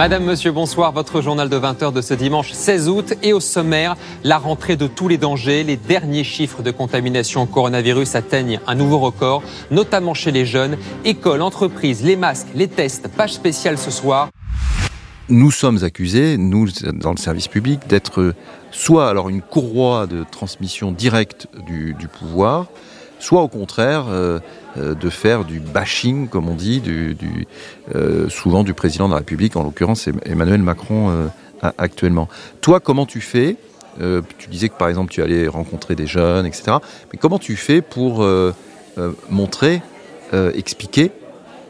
Madame, 0.00 0.24
Monsieur, 0.24 0.50
bonsoir. 0.50 0.92
Votre 0.92 1.20
journal 1.20 1.50
de 1.50 1.58
20h 1.58 1.92
de 1.92 2.00
ce 2.00 2.14
dimanche 2.14 2.52
16 2.52 2.88
août 2.88 3.12
et 3.22 3.34
au 3.34 3.40
sommaire, 3.40 3.98
la 4.24 4.38
rentrée 4.38 4.76
de 4.76 4.86
tous 4.86 5.08
les 5.08 5.18
dangers. 5.18 5.62
Les 5.62 5.76
derniers 5.76 6.24
chiffres 6.24 6.62
de 6.62 6.70
contamination 6.70 7.44
coronavirus 7.44 8.14
atteignent 8.14 8.60
un 8.66 8.74
nouveau 8.76 8.98
record, 8.98 9.42
notamment 9.70 10.14
chez 10.14 10.30
les 10.30 10.46
jeunes. 10.46 10.78
Écoles, 11.04 11.42
entreprises, 11.42 12.02
les 12.02 12.16
masques, 12.16 12.46
les 12.54 12.66
tests. 12.66 13.08
Page 13.08 13.34
spéciale 13.34 13.76
ce 13.76 13.90
soir. 13.90 14.30
Nous 15.28 15.50
sommes 15.50 15.84
accusés, 15.84 16.38
nous, 16.38 16.68
dans 16.94 17.10
le 17.10 17.18
service 17.18 17.48
public, 17.48 17.86
d'être 17.86 18.34
soit 18.70 19.06
alors 19.06 19.28
une 19.28 19.42
courroie 19.42 20.06
de 20.06 20.24
transmission 20.24 20.92
directe 20.92 21.46
du 21.66 21.94
pouvoir, 22.08 22.68
soit 23.20 23.42
au 23.42 23.48
contraire 23.48 24.06
euh, 24.08 24.40
euh, 24.76 24.94
de 24.94 25.10
faire 25.10 25.44
du 25.44 25.60
bashing, 25.60 26.28
comme 26.28 26.48
on 26.48 26.54
dit, 26.54 26.82
euh, 27.94 28.28
souvent 28.28 28.64
du 28.64 28.74
président 28.74 29.06
de 29.06 29.12
la 29.12 29.18
République, 29.18 29.56
en 29.56 29.62
l'occurrence 29.62 30.08
Emmanuel 30.24 30.62
Macron 30.62 31.30
actuellement. 31.78 32.28
Toi, 32.60 32.80
comment 32.80 33.06
tu 33.06 33.20
fais 33.20 33.56
Tu 34.38 34.48
disais 34.48 34.68
que 34.68 34.76
par 34.76 34.88
exemple 34.88 35.12
tu 35.12 35.22
allais 35.22 35.46
rencontrer 35.46 35.94
des 35.94 36.06
jeunes, 36.06 36.46
etc. 36.46 36.78
Mais 37.12 37.18
comment 37.18 37.38
tu 37.38 37.56
fais 37.56 37.82
pour 37.82 38.26
montrer, 39.28 39.82
expliquer, 40.54 41.12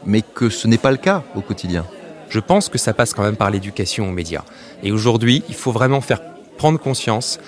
mais 0.05 0.21
que 0.21 0.49
ce 0.49 0.67
n'est 0.67 0.77
pas 0.77 0.91
le 0.91 0.97
cas 0.97 1.23
au 1.35 1.41
quotidien? 1.41 1.85
Je 2.29 2.39
pense 2.39 2.69
que 2.69 2.77
ça 2.77 2.93
passe 2.93 3.13
quand 3.13 3.23
même 3.23 3.35
par 3.35 3.51
l'éducation 3.51 4.07
aux 4.07 4.13
médias. 4.13 4.43
Et 4.83 4.93
aujourd'hui, 4.93 5.43
il 5.49 5.55
faut 5.55 5.73
vraiment 5.73 5.99
faire 5.99 6.21
prendre 6.57 6.79
conscience 6.79 7.39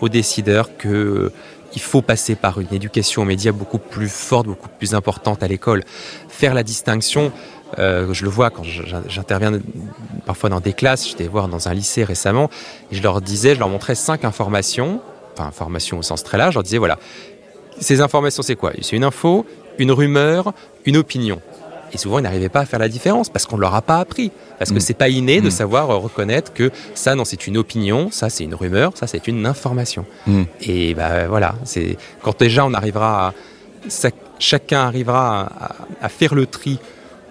aux 0.00 0.08
décideurs 0.08 0.76
que 0.76 1.30
il 1.76 1.82
faut 1.82 2.02
passer 2.02 2.34
par 2.34 2.58
une 2.58 2.72
éducation 2.72 3.22
aux 3.22 3.24
médias 3.26 3.52
beaucoup 3.52 3.78
plus 3.78 4.08
forte, 4.08 4.46
beaucoup 4.46 4.68
plus 4.78 4.94
importante 4.94 5.42
à 5.42 5.48
l'école. 5.48 5.84
Faire 6.28 6.54
la 6.54 6.62
distinction, 6.62 7.30
euh, 7.78 8.12
je 8.12 8.24
le 8.24 8.30
vois 8.30 8.50
quand 8.50 8.64
j'interviens 8.64 9.60
parfois 10.24 10.48
dans 10.50 10.60
des 10.60 10.72
classes, 10.72 11.06
j'étais 11.06 11.28
voir 11.28 11.48
dans 11.48 11.68
un 11.68 11.74
lycée 11.74 12.02
récemment, 12.02 12.50
et 12.90 12.96
je 12.96 13.02
leur 13.02 13.20
disais, 13.20 13.54
je 13.54 13.60
leur 13.60 13.68
montrais 13.68 13.94
cinq 13.94 14.24
informations, 14.24 15.00
enfin 15.34 15.46
informations 15.46 15.98
au 15.98 16.02
sens 16.02 16.24
très 16.24 16.38
large, 16.38 16.54
je 16.54 16.58
leur 16.58 16.64
disais, 16.64 16.78
voilà, 16.78 16.98
ces 17.78 18.00
informations 18.00 18.42
c'est 18.42 18.56
quoi? 18.56 18.72
C'est 18.80 18.96
une 18.96 19.04
info, 19.04 19.44
une 19.78 19.92
rumeur, 19.92 20.54
une 20.86 20.96
opinion. 20.96 21.42
Et 21.96 21.98
souvent, 21.98 22.18
ils 22.18 22.24
n'arrivaient 22.24 22.50
pas 22.50 22.60
à 22.60 22.66
faire 22.66 22.78
la 22.78 22.90
différence 22.90 23.30
parce 23.30 23.46
qu'on 23.46 23.56
ne 23.56 23.62
leur 23.62 23.74
a 23.74 23.80
pas 23.80 24.00
appris. 24.00 24.30
Parce 24.58 24.70
que 24.70 24.76
mmh. 24.76 24.80
c'est 24.80 24.98
pas 24.98 25.08
inné 25.08 25.40
de 25.40 25.48
savoir 25.48 25.88
reconnaître 25.88 26.52
que 26.52 26.70
ça, 26.92 27.14
non, 27.14 27.24
c'est 27.24 27.46
une 27.46 27.56
opinion, 27.56 28.10
ça, 28.10 28.28
c'est 28.28 28.44
une 28.44 28.54
rumeur, 28.54 28.92
ça, 28.94 29.06
c'est 29.06 29.26
une 29.28 29.46
information. 29.46 30.04
Mmh. 30.26 30.42
Et 30.60 30.92
ben 30.92 31.26
voilà, 31.26 31.54
c'est 31.64 31.96
quand 32.20 32.38
déjà 32.38 32.66
on 32.66 32.74
arrivera 32.74 33.28
à, 33.28 33.34
ça, 33.88 34.10
chacun 34.38 34.80
arrivera 34.80 35.46
à, 35.46 35.76
à, 36.02 36.08
faire 36.10 36.34
le 36.34 36.44
tri 36.44 36.78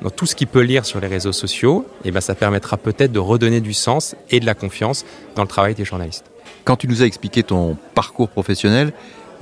dans 0.01 0.10
tout 0.10 0.25
ce 0.25 0.36
qu'il 0.36 0.47
peut 0.47 0.62
lire 0.62 0.84
sur 0.84 0.99
les 0.99 1.08
réseaux 1.08 1.32
sociaux, 1.32 1.86
et 2.04 2.10
ben 2.10 2.19
ça 2.19 2.34
permettra 2.34 2.78
peut-être 2.78 3.12
de 3.12 3.19
redonner 3.19 3.62
du 3.62 3.73
sens 3.75 4.15
et 4.32 4.39
de 4.39 4.47
la 4.47 4.56
confiance 4.56 5.06
dans 5.36 5.43
le 5.43 5.47
travail 5.47 5.75
des 5.75 5.86
journalistes. 5.86 6.25
Quand 6.63 6.75
tu 6.75 6.88
nous 6.88 7.04
as 7.04 7.06
expliqué 7.06 7.43
ton 7.43 7.78
parcours 7.93 8.30
professionnel, 8.30 8.93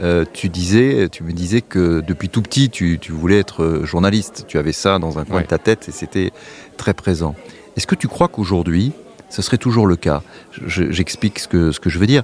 euh, 0.01 0.25
tu 0.31 0.49
disais, 0.49 1.07
tu 1.09 1.23
me 1.23 1.31
disais 1.31 1.61
que 1.61 2.01
depuis 2.01 2.29
tout 2.29 2.41
petit, 2.41 2.69
tu, 2.69 2.99
tu, 2.99 3.11
voulais 3.11 3.39
être 3.39 3.81
journaliste. 3.83 4.45
Tu 4.47 4.57
avais 4.57 4.71
ça 4.71 4.99
dans 4.99 5.19
un 5.19 5.25
coin 5.25 5.37
ouais. 5.37 5.43
de 5.43 5.47
ta 5.47 5.57
tête 5.57 5.87
et 5.89 5.91
c'était 5.91 6.31
très 6.77 6.93
présent. 6.93 7.35
Est-ce 7.77 7.87
que 7.87 7.95
tu 7.95 8.07
crois 8.07 8.27
qu'aujourd'hui, 8.27 8.91
ce 9.29 9.41
serait 9.41 9.57
toujours 9.57 9.87
le 9.87 9.95
cas? 9.95 10.21
J'explique 10.67 11.39
ce 11.39 11.47
que, 11.47 11.71
ce 11.71 11.79
que 11.79 11.89
je 11.89 11.99
veux 11.99 12.07
dire. 12.07 12.23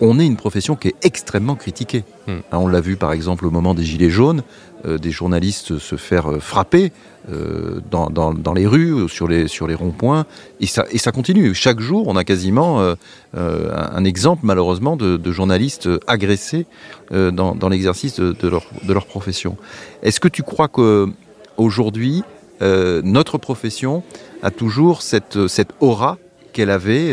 On 0.00 0.18
est 0.18 0.26
une 0.26 0.36
profession 0.36 0.76
qui 0.76 0.88
est 0.88 0.94
extrêmement 1.02 1.54
critiquée. 1.54 2.04
Hmm. 2.26 2.38
Hein, 2.52 2.58
on 2.58 2.66
l'a 2.66 2.80
vu 2.80 2.96
par 2.96 3.12
exemple 3.12 3.46
au 3.46 3.50
moment 3.50 3.74
des 3.74 3.82
Gilets 3.82 4.10
jaunes, 4.10 4.42
euh, 4.84 4.98
des 4.98 5.10
journalistes 5.10 5.78
se 5.78 5.96
faire 5.96 6.30
euh, 6.30 6.38
frapper 6.38 6.92
euh, 7.32 7.80
dans, 7.90 8.10
dans, 8.10 8.34
dans 8.34 8.52
les 8.52 8.66
rues, 8.66 9.08
sur 9.08 9.26
les, 9.26 9.48
sur 9.48 9.66
les 9.66 9.74
ronds-points, 9.74 10.26
et 10.60 10.66
ça, 10.66 10.84
et 10.90 10.98
ça 10.98 11.12
continue. 11.12 11.54
Chaque 11.54 11.80
jour, 11.80 12.08
on 12.08 12.16
a 12.16 12.24
quasiment 12.24 12.94
un 13.34 14.04
exemple, 14.04 14.42
malheureusement, 14.44 14.96
de, 14.96 15.16
de 15.16 15.32
journalistes 15.32 15.88
agressés 16.06 16.66
dans, 17.10 17.56
dans 17.56 17.68
l'exercice 17.68 18.20
de, 18.20 18.32
de, 18.32 18.48
leur, 18.48 18.66
de 18.82 18.92
leur 18.92 19.06
profession. 19.06 19.56
Est-ce 20.02 20.20
que 20.20 20.28
tu 20.28 20.44
crois 20.44 20.68
qu'aujourd'hui, 20.68 22.22
notre 22.60 23.38
profession 23.38 24.04
a 24.42 24.52
toujours 24.52 25.02
cette, 25.02 25.48
cette 25.48 25.70
aura 25.80 26.18
qu'elle 26.52 26.70
avait 26.70 27.12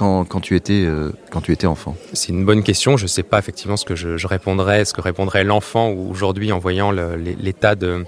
quand, 0.00 0.40
tu 0.40 0.56
étais, 0.56 0.84
euh, 0.86 1.12
quand 1.30 1.42
tu 1.42 1.52
étais 1.52 1.66
enfant 1.66 1.94
C'est 2.14 2.30
une 2.30 2.46
bonne 2.46 2.62
question. 2.62 2.96
Je 2.96 3.04
ne 3.04 3.08
sais 3.08 3.22
pas 3.22 3.38
effectivement 3.38 3.76
ce 3.76 3.84
que 3.84 3.94
je, 3.94 4.16
je 4.16 4.26
répondrais, 4.26 4.84
ce 4.86 4.94
que 4.94 5.02
répondrait 5.02 5.44
l'enfant 5.44 5.90
aujourd'hui 5.90 6.52
en 6.52 6.58
voyant 6.58 6.90
l'état 6.90 7.74
de, 7.74 8.04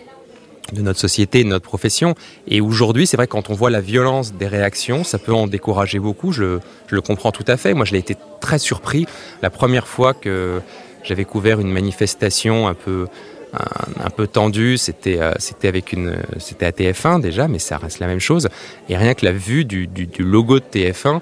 de 0.72 0.80
notre 0.80 0.98
société, 0.98 1.44
de 1.44 1.48
notre 1.48 1.64
profession. 1.64 2.14
Et 2.48 2.62
aujourd'hui, 2.62 3.06
c'est 3.06 3.18
vrai 3.18 3.26
quand 3.26 3.50
on 3.50 3.54
voit 3.54 3.68
la 3.70 3.82
violence 3.82 4.32
des 4.32 4.46
réactions, 4.46 5.04
ça 5.04 5.18
peut 5.18 5.34
en 5.34 5.46
décourager 5.46 5.98
beaucoup. 5.98 6.32
Je, 6.32 6.60
je 6.86 6.94
le 6.94 7.02
comprends 7.02 7.30
tout 7.30 7.44
à 7.46 7.58
fait. 7.58 7.74
Moi, 7.74 7.84
je 7.84 7.92
l'ai 7.92 7.98
été 7.98 8.16
très 8.40 8.58
surpris 8.58 9.06
la 9.42 9.50
première 9.50 9.86
fois 9.86 10.14
que 10.14 10.62
j'avais 11.04 11.26
couvert 11.26 11.60
une 11.60 11.70
manifestation 11.70 12.68
un 12.68 12.74
peu 12.74 13.06
un, 13.52 14.10
peu 14.10 14.26
tendu. 14.26 14.76
C'était 14.78 15.20
c'était 15.38 15.68
avec 15.68 15.92
une 15.92 16.16
c'était 16.38 16.66
à 16.66 16.70
TF1 16.70 17.20
déjà, 17.20 17.48
mais 17.48 17.58
ça 17.58 17.76
reste 17.76 17.98
la 17.98 18.06
même 18.06 18.20
chose. 18.20 18.48
Et 18.88 18.96
rien 18.96 19.14
que 19.14 19.24
la 19.24 19.32
vue 19.32 19.64
du, 19.64 19.86
du, 19.86 20.06
du 20.06 20.22
logo 20.22 20.58
de 20.58 20.64
TF1, 20.64 21.20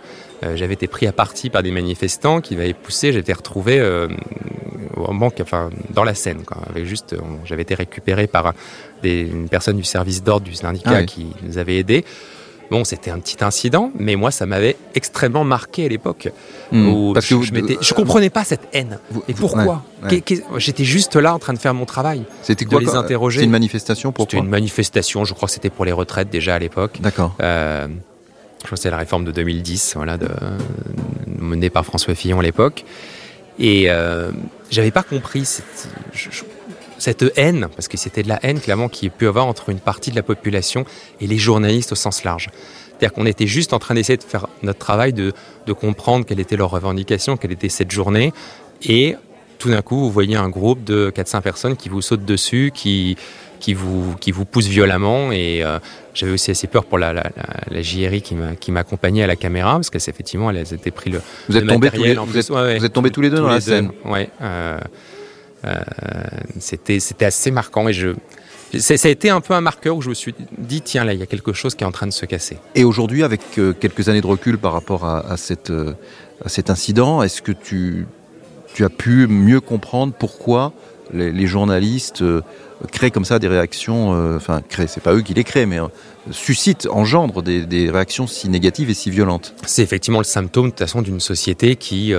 j'avais 0.54 0.74
été 0.74 0.86
pris 0.86 1.06
à 1.06 1.12
partie 1.12 1.50
par 1.50 1.62
des 1.62 1.70
manifestants 1.70 2.40
qui 2.40 2.56
m'avaient 2.56 2.74
poussé. 2.74 3.12
J'étais 3.12 3.32
retrouvé 3.32 3.80
en 4.96 5.14
banque, 5.14 5.38
enfin 5.40 5.70
dans 5.90 6.04
la 6.04 6.14
scène. 6.14 6.42
Quoi, 6.44 6.58
avec 6.68 6.84
juste, 6.84 7.16
j'avais 7.44 7.62
été 7.62 7.74
récupéré 7.74 8.26
par 8.26 8.54
des, 9.02 9.22
une 9.22 9.48
personne 9.48 9.76
du 9.76 9.84
service 9.84 10.22
d'ordre 10.22 10.46
du 10.46 10.54
syndicat 10.54 10.90
Ah 10.94 11.00
oui. 11.00 11.06
qui 11.06 11.26
nous 11.42 11.58
avait 11.58 11.78
aidés. 11.78 12.04
Bon, 12.70 12.84
c'était 12.84 13.10
un 13.10 13.18
petit 13.18 13.42
incident, 13.44 13.90
mais 13.98 14.14
moi, 14.14 14.30
ça 14.30 14.46
m'avait 14.46 14.76
extrêmement 14.94 15.42
marqué 15.44 15.86
à 15.86 15.88
l'époque. 15.88 16.28
Où 16.72 17.12
Parce 17.14 17.26
je, 17.26 17.34
que 17.36 17.42
je, 17.44 17.52
je 17.80 17.94
comprenais 17.94 18.30
pas 18.30 18.44
cette 18.44 18.68
haine. 18.72 18.98
Vous- 19.10 19.24
Et 19.28 19.34
pourquoi 19.34 19.82
ouais, 20.04 20.22
ouais. 20.30 20.44
J'étais 20.58 20.84
juste 20.84 21.16
là 21.16 21.34
en 21.34 21.38
train 21.40 21.52
de 21.52 21.58
faire 21.58 21.74
mon 21.74 21.84
travail. 21.84 22.22
C'était 22.42 22.64
de 22.64 22.70
quoi 22.70 22.80
les 22.80 22.94
interroger. 22.94 23.40
C'est 23.40 23.44
une 23.46 23.50
manifestation 23.50 24.10
C'était 24.10 24.16
pourquoi 24.16 24.38
une 24.38 24.48
manifestation, 24.48 25.24
je 25.24 25.34
crois 25.34 25.48
que 25.48 25.54
c'était 25.54 25.70
pour 25.70 25.84
les 25.84 25.92
retraites 25.92 26.30
déjà 26.30 26.54
à 26.54 26.58
l'époque. 26.60 26.98
D'accord. 27.00 27.34
Euh, 27.40 27.88
je 28.60 28.66
crois 28.66 28.76
que 28.76 28.82
c'est 28.82 28.90
la 28.90 28.98
réforme 28.98 29.24
de 29.24 29.32
2010, 29.32 29.94
voilà, 29.96 30.16
de, 30.16 30.28
menée 31.26 31.70
par 31.70 31.84
François 31.84 32.14
Fillon 32.14 32.38
à 32.40 32.42
l'époque. 32.42 32.84
Et 33.58 33.90
euh, 33.90 34.30
j'avais 34.70 34.90
pas 34.90 35.02
compris 35.02 35.44
cette, 35.44 35.88
je- 36.12 36.30
je- 36.30 36.44
cette 37.00 37.24
haine, 37.36 37.68
parce 37.74 37.88
que 37.88 37.96
c'était 37.96 38.22
de 38.22 38.28
la 38.28 38.38
haine 38.44 38.60
clairement 38.60 38.88
qui 38.88 39.08
peut 39.10 39.26
avoir 39.28 39.46
entre 39.46 39.70
une 39.70 39.80
partie 39.80 40.10
de 40.10 40.16
la 40.16 40.22
population 40.22 40.84
et 41.20 41.26
les 41.26 41.38
journalistes 41.38 41.92
au 41.92 41.96
sens 41.96 42.22
large. 42.24 42.48
C'est-à-dire 42.90 43.12
qu'on 43.14 43.26
était 43.26 43.46
juste 43.46 43.72
en 43.72 43.78
train 43.78 43.94
d'essayer 43.94 44.18
de 44.18 44.22
faire 44.22 44.46
notre 44.62 44.78
travail, 44.78 45.12
de, 45.12 45.32
de 45.66 45.72
comprendre 45.72 46.26
quelle 46.26 46.38
était 46.40 46.56
leur 46.56 46.70
revendication, 46.70 47.36
quelle 47.38 47.52
était 47.52 47.70
cette 47.70 47.90
journée. 47.90 48.32
Et 48.82 49.16
tout 49.58 49.70
d'un 49.70 49.80
coup, 49.82 49.96
vous 49.98 50.10
voyez 50.10 50.36
un 50.36 50.48
groupe 50.50 50.84
de 50.84 51.10
400 51.10 51.40
personnes 51.40 51.76
qui 51.76 51.88
vous 51.88 52.02
sautent 52.02 52.24
dessus, 52.26 52.72
qui, 52.74 53.16
qui, 53.58 53.72
vous, 53.72 54.14
qui 54.20 54.32
vous 54.32 54.44
poussent 54.44 54.66
violemment. 54.68 55.32
Et 55.32 55.64
euh, 55.64 55.78
j'avais 56.12 56.32
aussi 56.32 56.50
assez 56.50 56.66
peur 56.66 56.84
pour 56.84 56.98
la, 56.98 57.14
la, 57.14 57.22
la, 57.34 57.44
la 57.70 57.82
JRI 57.82 58.20
qui 58.20 58.34
m'a- 58.34 58.54
qui 58.56 58.70
m'accompagnait 58.72 59.22
à 59.22 59.26
la 59.26 59.36
caméra, 59.36 59.72
parce 59.76 59.88
qu'effectivement, 59.88 60.50
elle 60.50 60.66
s'était 60.66 60.90
pris 60.90 61.08
le, 61.08 61.22
Vous 61.48 61.56
êtes 61.56 61.66
tombés 61.66 61.88
tous 61.88 61.94
les, 61.96 61.98
matériel 62.00 62.18
en 62.18 62.24
vous 62.26 62.32
plus. 62.32 62.40
êtes, 62.40 62.50
Ouais, 62.50 62.60
ouais. 62.60 62.78
vous 62.78 62.84
êtes 62.84 62.92
tombés 62.92 63.10
tous 63.10 63.20
les 63.22 63.30
deux 63.30 63.36
Tous 63.36 63.42
dans 63.42 63.48
les 63.48 63.54
la 63.54 63.60
scène. 63.62 63.90
Ouais. 64.04 64.28
euh, 64.42 64.78
c'était 66.58 67.00
c'était 67.00 67.26
assez 67.26 67.50
marquant 67.50 67.88
et 67.88 67.92
je 67.92 68.14
ça 68.78 68.94
a 69.02 69.10
été 69.10 69.30
un 69.30 69.40
peu 69.40 69.54
un 69.54 69.60
marqueur 69.60 69.96
où 69.96 70.02
je 70.02 70.10
me 70.10 70.14
suis 70.14 70.34
dit 70.58 70.80
tiens 70.80 71.04
là 71.04 71.12
il 71.12 71.18
y 71.18 71.22
a 71.22 71.26
quelque 71.26 71.52
chose 71.52 71.74
qui 71.74 71.84
est 71.84 71.86
en 71.86 71.92
train 71.92 72.06
de 72.06 72.12
se 72.12 72.26
casser. 72.26 72.58
Et 72.74 72.84
aujourd'hui, 72.84 73.24
avec 73.24 73.40
euh, 73.58 73.72
quelques 73.72 74.08
années 74.08 74.20
de 74.20 74.26
recul 74.26 74.58
par 74.58 74.72
rapport 74.72 75.04
à, 75.04 75.26
à 75.28 75.36
cette, 75.36 75.70
euh, 75.70 75.94
à 76.44 76.48
cet 76.48 76.70
incident, 76.70 77.22
est-ce 77.22 77.42
que 77.42 77.52
tu, 77.52 78.06
tu 78.74 78.84
as 78.84 78.88
pu 78.88 79.26
mieux 79.26 79.60
comprendre 79.60 80.14
pourquoi 80.16 80.72
les, 81.12 81.32
les 81.32 81.46
journalistes 81.46 82.22
euh, 82.22 82.40
créent 82.92 83.10
comme 83.10 83.24
ça 83.24 83.38
des 83.38 83.48
réactions, 83.48 84.14
euh, 84.14 84.36
enfin 84.36 84.60
créent, 84.68 84.86
c'est 84.86 85.02
pas 85.02 85.14
eux 85.14 85.22
qui 85.22 85.34
les 85.34 85.44
créent, 85.44 85.66
mais 85.66 85.80
euh, 85.80 85.86
suscitent, 86.30 86.86
engendrent 86.90 87.42
des, 87.42 87.64
des 87.66 87.90
réactions 87.90 88.26
si 88.26 88.48
négatives 88.48 88.90
et 88.90 88.94
si 88.94 89.10
violentes 89.10 89.54
C'est 89.66 89.82
effectivement 89.82 90.18
le 90.18 90.24
symptôme 90.24 90.66
de 90.66 90.70
toute 90.70 90.78
façon 90.80 91.02
d'une 91.02 91.20
société 91.20 91.76
qui 91.76 92.12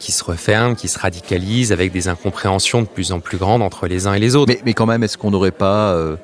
qui 0.00 0.12
se 0.12 0.24
referme, 0.24 0.74
qui 0.74 0.88
se 0.88 0.98
radicalise 0.98 1.72
avec 1.72 1.92
des 1.92 2.08
incompréhensions 2.08 2.82
de 2.82 2.86
plus 2.88 3.12
en 3.12 3.20
plus 3.20 3.38
grandes 3.38 3.62
entre 3.62 3.86
les 3.86 4.06
uns 4.06 4.12
et 4.14 4.18
les 4.18 4.34
autres. 4.36 4.52
Mais, 4.52 4.60
mais 4.66 4.74
quand 4.74 4.86
même, 4.86 5.02
est-ce 5.04 5.16
qu'on 5.16 5.30
n'aurait 5.30 5.50
pas 5.52 5.92
euh, 5.92 6.16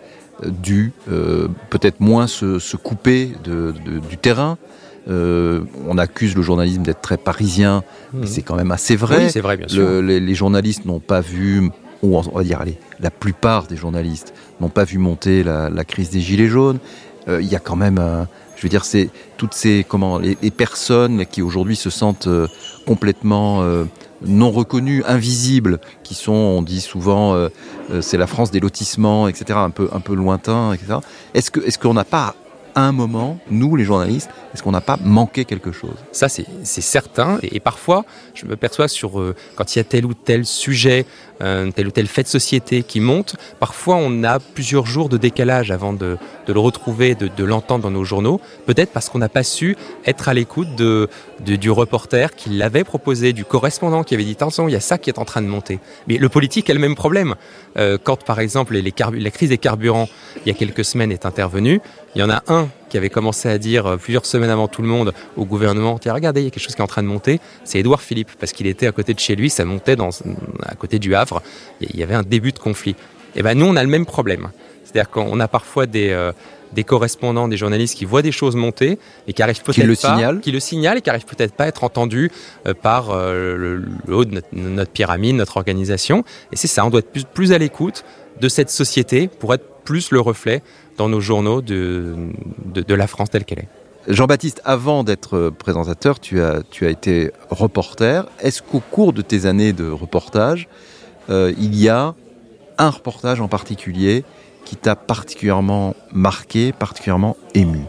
dû 0.47 0.93
euh, 1.11 1.49
peut-être 1.71 2.01
moins 2.01 2.27
se, 2.27 2.59
se 2.59 2.77
couper 2.77 3.31
de, 3.45 3.73
de- 3.87 4.01
du 4.01 4.17
terrain? 4.19 4.59
Euh, 5.09 5.63
On 5.89 5.97
accuse 5.99 6.35
le 6.37 6.43
journalisme 6.43 6.83
d'être 6.83 7.01
très 7.01 7.17
parisien, 7.17 7.83
mais 8.13 8.27
c'est 8.27 8.43
quand 8.43 8.57
même 8.57 8.71
assez 8.71 8.97
vrai. 8.97 9.25
Oui, 9.25 9.31
c'est 9.31 9.41
vrai 9.41 9.57
bien 9.57 9.69
sûr. 9.69 9.83
Le- 9.83 10.03
les, 10.03 10.21
les 10.21 10.35
journalistes 10.35 10.85
n'ont 10.85 11.01
pas 11.01 11.21
vu, 11.23 11.71
ou 12.03 12.17
on 12.17 12.21
va 12.21 12.45
dire, 12.45 12.63
la 12.99 13.11
plupart 13.11 13.67
des 13.67 13.77
journalistes 13.77 14.33
n'ont 14.61 14.69
pas 14.69 14.85
vu 14.85 14.99
monter 14.99 15.43
la, 15.43 15.85
crise 15.85 16.11
des 16.11 16.21
gilets 16.21 16.49
jaunes. 16.49 16.79
Euh, 17.29 17.43
Il 17.43 17.49
y 17.49 17.57
a 17.57 17.59
quand 17.59 17.77
même, 17.77 17.99
un- 17.99 18.27
je 18.57 18.63
veux 18.63 18.69
dire, 18.69 18.85
c'est 18.85 19.11
toutes 19.37 19.55
ces 19.55 19.85
comment, 19.87 20.19
les, 20.19 20.35
personnes 20.51 21.27
qui 21.27 21.43
aujourd'hui 21.43 21.77
se 21.77 21.91
sentent 21.91 22.27
euh, 22.27 22.47
complètement 22.87 23.63
euh, 23.63 23.85
non 24.23 24.51
reconnues, 24.51 25.03
invisibles, 25.07 25.81
qui 26.03 26.15
sont, 26.15 26.33
on 26.33 26.63
dit 26.63 26.81
souvent, 26.81 27.35
euh, 27.35 27.49
euh, 27.91 28.01
c'est 28.03 28.19
la 28.19 28.27
France 28.27 28.51
des 28.51 28.61
lotissements, 28.61 29.29
etc., 29.29 29.59
un 29.63 29.71
peu, 29.71 29.89
un 29.93 30.01
peu 30.01 30.15
lointain, 30.15 30.73
etc. 30.73 30.99
Est-ce 31.35 31.51
que, 31.51 31.61
est-ce 31.61 31.79
qu'on 31.79 31.95
n'a 31.95 32.05
pas 32.05 32.35
un 32.77 32.93
moment, 32.93 33.39
nous 33.51 33.75
les 33.77 33.85
journalistes, 33.85 34.31
est-ce 34.55 34.63
qu'on 34.63 34.71
n'a 34.71 34.81
pas 34.81 34.99
manqué 35.03 35.45
quelque 35.45 35.73
chose? 35.73 35.97
Ça, 36.13 36.29
c'est 36.29 36.47
certain. 36.63 37.39
Et, 37.43 37.57
et 37.57 37.61
parfois, 37.61 38.05
je 38.35 38.47
me 38.47 38.57
perçois 38.57 38.89
sur 38.89 39.21
euh, 39.21 39.35
quand 39.57 39.75
il 39.75 39.79
y 39.79 39.81
a 39.81 39.85
tel 39.85 40.07
ou 40.07 40.15
tel 40.15 40.45
sujet, 40.47 41.05
euh, 41.43 41.71
tel 41.71 41.87
ou 41.87 41.91
tel 41.91 42.07
fait 42.07 42.23
de 42.25 42.29
société 42.29 42.83
qui 42.83 43.01
monte, 43.01 43.37
parfois 43.59 43.97
on 43.97 44.25
a 44.25 44.39
plusieurs 44.39 44.87
jours 44.87 45.09
de 45.09 45.17
décalage 45.17 45.71
avant 45.71 45.93
de, 45.93 46.17
de 46.47 46.53
le 46.53 46.61
retrouver, 46.61 47.15
de, 47.15 47.29
de 47.29 47.45
l'entendre 47.45 47.83
dans 47.85 47.91
nos 47.91 48.05
journaux. 48.05 48.41
Peut-être 48.67 48.91
parce 48.93 49.09
qu'on 49.09 49.19
n'a 49.19 49.29
pas 49.29 49.43
su 49.43 49.77
être 50.07 50.29
à 50.29 50.35
l'écoute 50.35 50.75
de, 50.77 51.09
de- 51.45 51.57
du 51.57 51.71
reporter 51.71 52.35
qui 52.37 52.51
l'avait 52.51 52.85
proposé, 52.85 53.33
du 53.33 53.45
correspondant 53.45 54.05
qui 54.05 54.15
avait 54.15 54.25
dit 54.25 54.33
attention, 54.33 54.69
il 54.69 54.73
y 54.73 54.77
a 54.77 54.81
ça 54.81 54.99
qui 54.99 55.11
est 55.11 55.19
en 55.19 55.25
train 55.25 55.43
de 55.43 55.47
monter. 55.47 55.79
Mais 56.09 56.17
le 56.19 56.29
politique 56.29 56.69
a 56.71 56.75
le 56.75 56.81
même 56.81 56.95
problème. 56.97 57.35
Euh, 57.77 57.99
quand, 58.03 58.25
par 58.25 58.41
exemple, 58.41 58.75
les, 58.75 58.93
la 59.15 59.31
crise 59.31 59.49
des 59.51 59.59
carburants, 59.59 60.09
il 60.45 60.49
y 60.49 60.51
a 60.51 60.55
quelques 60.55 60.85
semaines, 60.85 61.13
est 61.13 61.27
intervenue, 61.27 61.81
il 62.15 62.21
y 62.21 62.25
en 62.25 62.31
a 62.31 62.43
un 62.49 62.69
qui 62.91 62.99
avait 62.99 63.09
commencé 63.09 63.49
à 63.49 63.57
dire 63.57 63.87
euh, 63.87 63.97
plusieurs 63.97 64.27
semaines 64.27 64.51
avant 64.51 64.69
tout 64.69 64.83
le 64.83 64.89
monde 64.89 65.15
au 65.37 65.47
gouvernement, 65.47 65.99
tiens, 65.99 66.13
regardez, 66.13 66.43
il 66.43 66.45
y 66.45 66.47
a 66.49 66.51
quelque 66.51 66.63
chose 66.63 66.75
qui 66.75 66.81
est 66.81 66.85
en 66.85 66.89
train 66.89 67.03
de 67.03 67.09
monter, 67.09 67.41
c'est 67.65 67.79
Édouard 67.79 68.03
Philippe, 68.03 68.31
parce 68.39 68.53
qu'il 68.53 68.67
était 68.67 68.87
à 68.87 68.93
côté 68.93 69.15
de 69.15 69.19
chez 69.21 69.37
lui, 69.37 69.49
ça 69.49 69.65
montait 69.65 69.97
dans, 69.97 70.11
à 70.63 70.75
côté 70.75 70.99
du 70.99 71.15
Havre, 71.15 71.41
il 71.81 71.97
y 71.97 72.03
avait 72.03 72.15
un 72.15 72.23
début 72.23 72.53
de 72.53 72.59
conflit. 72.59 72.95
Et 73.37 73.43
ben 73.43 73.57
nous, 73.57 73.67
on 73.67 73.77
a 73.77 73.83
le 73.83 73.89
même 73.89 74.07
problème. 74.07 74.51
C'est-à-dire 74.85 75.11
qu'on 75.11 75.39
a 75.39 75.47
parfois 75.47 75.87
des, 75.87 76.11
euh, 76.11 76.33
des 76.73 76.83
correspondants, 76.85 77.47
des 77.49 77.57
journalistes 77.57 77.97
qui 77.97 78.05
voient 78.05 78.23
des 78.23 78.33
choses 78.33 78.57
monter 78.57 78.99
et 79.29 79.33
qui 79.33 79.43
arrivent 79.43 79.63
peut-être 79.63 79.77
Qui 79.77 79.83
le 79.83 79.95
pas, 79.95 80.15
signalent. 80.15 80.41
qui 80.41 80.51
le 80.51 80.61
signalent 80.61 80.97
et 80.99 81.01
qui 81.01 81.11
arrivent 81.11 81.27
peut-être 81.27 81.55
pas 81.55 81.65
à 81.65 81.69
être 81.69 81.85
entendus 81.85 82.31
euh, 82.67 82.75
par 82.75 83.11
euh, 83.11 83.57
le, 83.57 83.85
le 84.07 84.15
haut 84.17 84.25
de 84.25 84.35
notre, 84.35 84.49
notre 84.53 84.91
pyramide, 84.91 85.37
notre 85.37 85.57
organisation. 85.57 86.25
Et 86.53 86.57
c'est 86.57 86.67
ça, 86.67 86.85
on 86.85 86.91
doit 86.91 87.01
être 87.01 87.13
plus, 87.13 87.25
plus 87.25 87.53
à 87.53 87.59
l'écoute 87.59 88.05
de 88.41 88.49
cette 88.49 88.71
société 88.71 89.29
pour 89.29 89.55
être 89.55 89.65
plus 89.85 90.11
le 90.11 90.21
reflet 90.21 90.63
dans 91.01 91.09
nos 91.09 91.23
journaux 91.31 91.63
de, 91.63 92.15
de, 92.75 92.83
de 92.83 92.95
la 92.95 93.07
France 93.07 93.31
telle 93.31 93.47
qu'elle 93.47 93.61
est. 93.61 93.69
Jean-Baptiste, 94.07 94.61
avant 94.67 95.03
d'être 95.03 95.51
présentateur, 95.65 96.21
tu 96.21 96.43
as, 96.43 96.63
tu 96.71 96.85
as 96.87 96.91
été 96.91 97.31
reporter. 97.49 98.29
Est-ce 98.41 98.61
qu'au 98.61 98.81
cours 98.81 99.15
de 99.15 99.23
tes 99.23 99.47
années 99.47 99.73
de 99.73 99.89
reportage, 99.91 100.69
euh, 101.31 101.55
il 101.67 101.75
y 101.75 101.89
a 101.89 102.15
un 102.77 102.91
reportage 102.91 103.41
en 103.41 103.49
particulier 103.49 104.25
qui 104.67 104.77
t'a 104.77 104.95
particulièrement 104.95 105.97
marqué, 106.13 106.73
particulièrement 106.73 107.35
ému? 107.55 107.85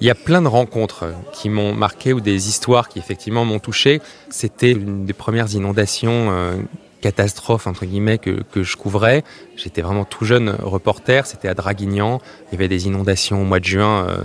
Il 0.00 0.06
y 0.06 0.10
a 0.10 0.14
plein 0.14 0.40
de 0.40 0.48
rencontres 0.48 1.06
qui 1.32 1.48
m'ont 1.50 1.74
marqué 1.74 2.12
ou 2.12 2.20
des 2.20 2.48
histoires 2.48 2.88
qui 2.88 3.00
effectivement 3.00 3.44
m'ont 3.44 3.58
touché. 3.58 4.00
C'était 4.30 4.70
une 4.70 5.04
des 5.04 5.16
premières 5.24 5.52
inondations 5.52 6.28
euh, 6.30 6.56
catastrophes 7.00 7.66
entre 7.66 7.86
guillemets 7.86 8.18
que, 8.18 8.42
que 8.52 8.62
je 8.62 8.76
couvrais. 8.76 9.24
J'étais 9.56 9.82
vraiment 9.82 10.04
tout 10.04 10.24
jeune 10.24 10.50
reporter. 10.62 11.26
C'était 11.26 11.48
à 11.48 11.54
Draguignan. 11.54 12.20
Il 12.48 12.52
y 12.52 12.54
avait 12.56 12.68
des 12.68 12.86
inondations 12.86 13.42
au 13.42 13.44
mois 13.44 13.60
de 13.60 13.64
juin 13.64 14.06
euh, 14.08 14.24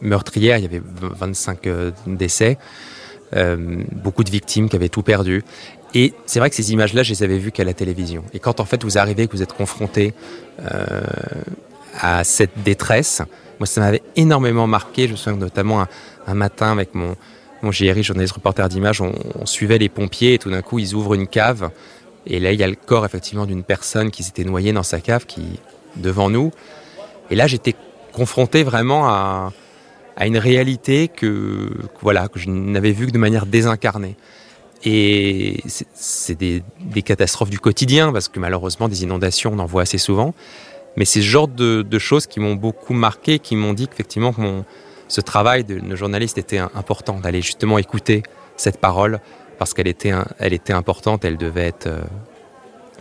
meurtrières. 0.00 0.58
Il 0.58 0.62
y 0.62 0.66
avait 0.66 0.82
25 0.84 1.66
euh, 1.66 1.90
décès. 2.06 2.58
Euh, 3.36 3.84
beaucoup 3.92 4.24
de 4.24 4.30
victimes 4.30 4.68
qui 4.68 4.76
avaient 4.76 4.88
tout 4.88 5.02
perdu. 5.02 5.44
Et 5.94 6.14
c'est 6.26 6.40
vrai 6.40 6.50
que 6.50 6.56
ces 6.56 6.72
images-là, 6.72 7.02
je 7.04 7.10
les 7.10 7.22
avais 7.22 7.38
vues 7.38 7.52
qu'à 7.52 7.64
la 7.64 7.74
télévision. 7.74 8.24
Et 8.34 8.40
quand 8.40 8.58
en 8.60 8.64
fait 8.64 8.82
vous 8.82 8.98
arrivez, 8.98 9.28
que 9.28 9.36
vous 9.36 9.42
êtes 9.42 9.52
confronté 9.52 10.14
euh, 10.60 11.00
à 11.98 12.24
cette 12.24 12.62
détresse, 12.64 13.22
moi 13.60 13.66
ça 13.66 13.80
m'avait 13.80 14.02
énormément 14.16 14.66
marqué. 14.66 15.06
Je 15.06 15.12
me 15.12 15.16
souviens 15.16 15.38
notamment 15.38 15.82
un, 15.82 15.88
un 16.26 16.34
matin 16.34 16.72
avec 16.72 16.94
mon, 16.94 17.14
mon 17.62 17.70
JRI, 17.70 18.02
journaliste 18.02 18.34
reporter 18.34 18.68
d'image, 18.68 19.00
on, 19.00 19.12
on 19.38 19.46
suivait 19.46 19.78
les 19.78 19.88
pompiers 19.88 20.34
et 20.34 20.38
tout 20.38 20.50
d'un 20.50 20.62
coup 20.62 20.78
ils 20.78 20.94
ouvrent 20.94 21.14
une 21.14 21.28
cave. 21.28 21.70
Et 22.26 22.40
là 22.40 22.52
il 22.52 22.60
y 22.60 22.64
a 22.64 22.68
le 22.68 22.76
corps 22.76 23.04
effectivement 23.04 23.46
d'une 23.46 23.62
personne 23.62 24.10
qui 24.10 24.22
s'était 24.22 24.44
noyée 24.44 24.72
dans 24.72 24.82
sa 24.82 25.00
cave 25.00 25.26
qui 25.26 25.60
devant 25.96 26.30
nous. 26.30 26.50
Et 27.30 27.34
là 27.34 27.46
j'étais 27.46 27.74
confronté 28.12 28.62
vraiment 28.62 29.08
à, 29.08 29.52
à 30.20 30.26
une 30.26 30.36
réalité 30.36 31.08
que, 31.08 31.70
voilà 32.02 32.28
que 32.28 32.38
je 32.38 32.50
n'avais 32.50 32.92
vue 32.92 33.06
que 33.06 33.12
de 33.12 33.18
manière 33.18 33.46
désincarnée. 33.46 34.16
Et 34.84 35.62
c'est- 35.94 36.34
des, 36.38 36.62
catastrophes 37.02 37.50
du 37.50 37.58
quotidien, 37.58 38.12
parce 38.12 38.28
que 38.28 38.38
malheureusement, 38.38 38.88
des 38.88 39.02
inondations, 39.02 39.52
on 39.54 39.58
en 39.58 39.66
voit 39.66 39.82
assez 39.82 39.98
souvent. 39.98 40.34
Mais 40.96 41.04
c'est 41.06 41.20
ce 41.20 41.26
genre 41.26 41.48
de, 41.48 41.98
choses 41.98 42.26
qui 42.26 42.40
m'ont 42.40 42.54
beaucoup 42.54 42.92
marqué, 42.92 43.38
qui 43.38 43.56
m'ont 43.56 43.72
dit 43.72 43.88
qu'effectivement, 43.88 44.32
que 44.32 44.40
mon, 44.40 44.64
ce 45.08 45.20
travail 45.22 45.64
de, 45.64 45.78
de 45.78 45.96
journaliste 45.96 46.36
était 46.36 46.58
important, 46.58 47.18
d'aller 47.18 47.40
justement 47.42 47.78
écouter 47.78 48.22
cette 48.56 48.78
parole, 48.78 49.20
parce 49.60 49.74
qu'elle 49.74 49.88
était, 49.88 50.12
elle 50.38 50.54
était 50.54 50.72
importante, 50.72 51.22
elle 51.26 51.36
devait 51.36 51.66
être 51.66 51.86
euh, 51.86 52.00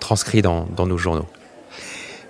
transcrite 0.01 0.43
dans, 0.43 0.65
dans 0.75 0.85
nos 0.85 0.97
journaux. 0.97 1.25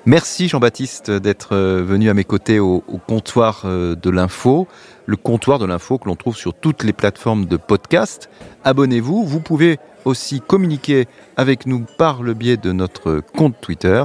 Merci 0.06 0.48
Jean-Baptiste 0.48 1.10
d'être 1.10 1.56
euh, 1.56 1.84
venu 1.84 2.12
à 2.12 2.13
mes 2.13 2.26
côtés 2.26 2.60
au, 2.60 2.84
au 2.88 3.00
comptoir 3.00 3.63
euh, 3.65 3.96
de 3.96 4.10
l'info, 4.12 4.68
le 5.08 5.15
comptoir 5.15 5.58
de 5.58 5.65
l'info 5.65 5.98
que 5.98 6.08
l'on 6.08 6.15
trouve 6.15 6.38
sur 6.38 6.54
toutes 6.54 6.84
les 6.84 6.94
plateformes 6.94 7.48
de 7.48 7.58
podcast. 7.58 8.30
Abonnez-vous, 8.63 9.26
vous 9.26 9.39
pouvez 9.39 9.80
aussi 10.06 10.42
communiquer 10.42 11.08
avec 11.36 11.65
nous 11.65 11.88
par 11.98 12.22
le 12.22 12.36
biais 12.36 12.58
de 12.58 12.72
notre 12.72 13.22
compte 13.36 13.60
Twitter. 13.60 14.04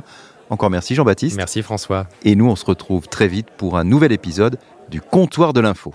Encore 0.49 0.71
merci 0.71 0.95
Jean-Baptiste. 0.95 1.37
Merci 1.37 1.61
François. 1.61 2.07
Et 2.23 2.35
nous, 2.35 2.49
on 2.49 2.57
se 2.57 2.65
retrouve 2.65 3.09
très 3.09 3.29
vite 3.29 3.49
pour 3.59 3.77
un 3.77 3.85
nouvel 3.85 4.11
épisode 4.11 4.59
du 4.89 5.03
Comptoir 5.03 5.53
de 5.53 5.61
l'info. 5.61 5.93